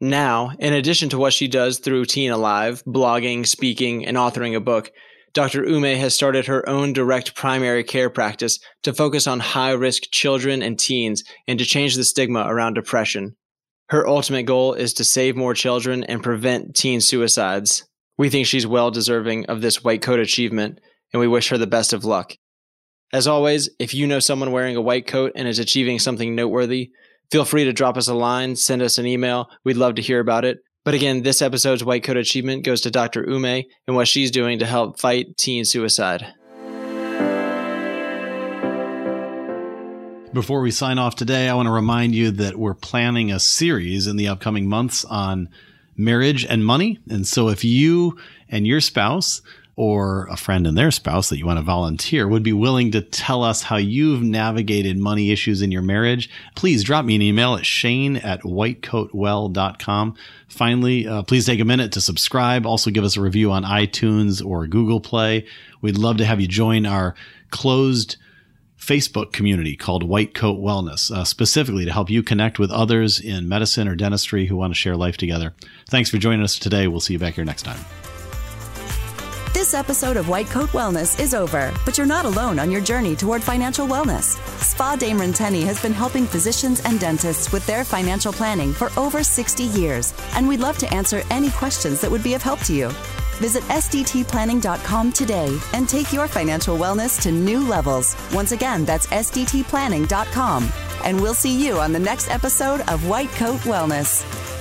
Now, 0.00 0.52
in 0.58 0.72
addition 0.72 1.10
to 1.10 1.18
what 1.18 1.34
she 1.34 1.46
does 1.46 1.78
through 1.78 2.06
Teen 2.06 2.30
Alive, 2.30 2.82
blogging, 2.86 3.46
speaking, 3.46 4.06
and 4.06 4.16
authoring 4.16 4.56
a 4.56 4.60
book, 4.60 4.90
Dr. 5.36 5.68
Ume 5.68 5.98
has 5.98 6.14
started 6.14 6.46
her 6.46 6.66
own 6.66 6.94
direct 6.94 7.34
primary 7.34 7.84
care 7.84 8.08
practice 8.08 8.58
to 8.84 8.94
focus 8.94 9.26
on 9.26 9.38
high 9.38 9.72
risk 9.72 10.04
children 10.10 10.62
and 10.62 10.78
teens 10.78 11.24
and 11.46 11.58
to 11.58 11.66
change 11.66 11.94
the 11.94 12.04
stigma 12.04 12.46
around 12.48 12.72
depression. 12.72 13.36
Her 13.90 14.08
ultimate 14.08 14.44
goal 14.44 14.72
is 14.72 14.94
to 14.94 15.04
save 15.04 15.36
more 15.36 15.52
children 15.52 16.04
and 16.04 16.22
prevent 16.22 16.74
teen 16.74 17.02
suicides. 17.02 17.84
We 18.16 18.30
think 18.30 18.46
she's 18.46 18.66
well 18.66 18.90
deserving 18.90 19.44
of 19.44 19.60
this 19.60 19.84
white 19.84 20.00
coat 20.00 20.20
achievement, 20.20 20.80
and 21.12 21.20
we 21.20 21.28
wish 21.28 21.50
her 21.50 21.58
the 21.58 21.66
best 21.66 21.92
of 21.92 22.06
luck. 22.06 22.32
As 23.12 23.26
always, 23.28 23.68
if 23.78 23.92
you 23.92 24.06
know 24.06 24.20
someone 24.20 24.52
wearing 24.52 24.76
a 24.76 24.80
white 24.80 25.06
coat 25.06 25.32
and 25.36 25.46
is 25.46 25.58
achieving 25.58 25.98
something 25.98 26.34
noteworthy, 26.34 26.92
feel 27.30 27.44
free 27.44 27.64
to 27.64 27.74
drop 27.74 27.98
us 27.98 28.08
a 28.08 28.14
line, 28.14 28.56
send 28.56 28.80
us 28.80 28.96
an 28.96 29.04
email. 29.04 29.50
We'd 29.66 29.76
love 29.76 29.96
to 29.96 30.02
hear 30.02 30.20
about 30.20 30.46
it. 30.46 30.60
But 30.86 30.94
again, 30.94 31.22
this 31.22 31.42
episode's 31.42 31.82
white 31.82 32.04
coat 32.04 32.16
achievement 32.16 32.62
goes 32.62 32.82
to 32.82 32.92
Dr. 32.92 33.28
Ume 33.28 33.64
and 33.88 33.96
what 33.96 34.06
she's 34.06 34.30
doing 34.30 34.60
to 34.60 34.66
help 34.66 35.00
fight 35.00 35.36
teen 35.36 35.64
suicide. 35.64 36.32
Before 40.32 40.60
we 40.60 40.70
sign 40.70 40.98
off 40.98 41.16
today, 41.16 41.48
I 41.48 41.54
want 41.54 41.66
to 41.66 41.72
remind 41.72 42.14
you 42.14 42.30
that 42.30 42.54
we're 42.54 42.74
planning 42.74 43.32
a 43.32 43.40
series 43.40 44.06
in 44.06 44.14
the 44.14 44.28
upcoming 44.28 44.68
months 44.68 45.04
on 45.04 45.48
marriage 45.96 46.44
and 46.44 46.64
money. 46.64 47.00
And 47.10 47.26
so 47.26 47.48
if 47.48 47.64
you 47.64 48.16
and 48.48 48.64
your 48.64 48.80
spouse 48.80 49.42
or 49.76 50.26
a 50.28 50.36
friend 50.38 50.66
and 50.66 50.76
their 50.76 50.90
spouse 50.90 51.28
that 51.28 51.36
you 51.36 51.44
want 51.44 51.58
to 51.58 51.62
volunteer 51.62 52.26
would 52.26 52.42
be 52.42 52.52
willing 52.52 52.90
to 52.90 53.02
tell 53.02 53.44
us 53.44 53.62
how 53.62 53.76
you've 53.76 54.22
navigated 54.22 54.96
money 54.96 55.30
issues 55.30 55.60
in 55.60 55.70
your 55.70 55.82
marriage, 55.82 56.30
please 56.54 56.82
drop 56.82 57.04
me 57.04 57.14
an 57.14 57.20
email 57.20 57.54
at 57.54 57.66
shane 57.66 58.16
at 58.16 58.40
whitecoatwell.com. 58.40 60.16
Finally, 60.48 61.06
uh, 61.06 61.22
please 61.22 61.44
take 61.44 61.60
a 61.60 61.64
minute 61.64 61.92
to 61.92 62.00
subscribe. 62.00 62.64
Also, 62.64 62.90
give 62.90 63.04
us 63.04 63.18
a 63.18 63.20
review 63.20 63.52
on 63.52 63.64
iTunes 63.64 64.44
or 64.44 64.66
Google 64.66 65.00
Play. 65.00 65.46
We'd 65.82 65.98
love 65.98 66.16
to 66.16 66.24
have 66.24 66.40
you 66.40 66.48
join 66.48 66.86
our 66.86 67.14
closed 67.50 68.16
Facebook 68.78 69.32
community 69.32 69.76
called 69.76 70.02
White 70.02 70.32
Coat 70.32 70.58
Wellness, 70.58 71.10
uh, 71.10 71.24
specifically 71.24 71.84
to 71.84 71.92
help 71.92 72.08
you 72.08 72.22
connect 72.22 72.58
with 72.58 72.70
others 72.70 73.20
in 73.20 73.48
medicine 73.48 73.88
or 73.88 73.94
dentistry 73.94 74.46
who 74.46 74.56
want 74.56 74.72
to 74.72 74.78
share 74.78 74.96
life 74.96 75.18
together. 75.18 75.54
Thanks 75.88 76.08
for 76.08 76.16
joining 76.16 76.42
us 76.42 76.58
today. 76.58 76.86
We'll 76.86 77.00
see 77.00 77.14
you 77.14 77.18
back 77.18 77.34
here 77.34 77.44
next 77.44 77.62
time. 77.62 78.05
This 79.56 79.72
episode 79.72 80.18
of 80.18 80.28
White 80.28 80.50
Coat 80.50 80.68
Wellness 80.72 81.18
is 81.18 81.32
over, 81.32 81.72
but 81.86 81.96
you're 81.96 82.06
not 82.06 82.26
alone 82.26 82.58
on 82.58 82.70
your 82.70 82.82
journey 82.82 83.16
toward 83.16 83.42
financial 83.42 83.86
wellness. 83.86 84.36
Spaugh 84.60 84.98
Dameron 84.98 85.34
Tenny 85.34 85.62
has 85.62 85.80
been 85.80 85.94
helping 85.94 86.26
physicians 86.26 86.82
and 86.84 87.00
dentists 87.00 87.50
with 87.54 87.64
their 87.64 87.82
financial 87.82 88.34
planning 88.34 88.74
for 88.74 88.90
over 88.98 89.24
60 89.24 89.62
years, 89.62 90.12
and 90.34 90.46
we'd 90.46 90.60
love 90.60 90.76
to 90.76 90.92
answer 90.92 91.22
any 91.30 91.48
questions 91.52 92.02
that 92.02 92.10
would 92.10 92.22
be 92.22 92.34
of 92.34 92.42
help 92.42 92.60
to 92.64 92.74
you. 92.74 92.90
Visit 93.38 93.62
SDTplanning.com 93.62 95.12
today 95.12 95.58
and 95.72 95.88
take 95.88 96.12
your 96.12 96.28
financial 96.28 96.76
wellness 96.76 97.18
to 97.22 97.32
new 97.32 97.66
levels. 97.66 98.14
Once 98.34 98.52
again, 98.52 98.84
that's 98.84 99.06
SDTplanning.com. 99.06 100.70
And 101.02 101.18
we'll 101.18 101.32
see 101.32 101.66
you 101.66 101.78
on 101.78 101.94
the 101.94 101.98
next 101.98 102.30
episode 102.30 102.82
of 102.90 103.08
White 103.08 103.30
Coat 103.30 103.60
Wellness. 103.60 104.55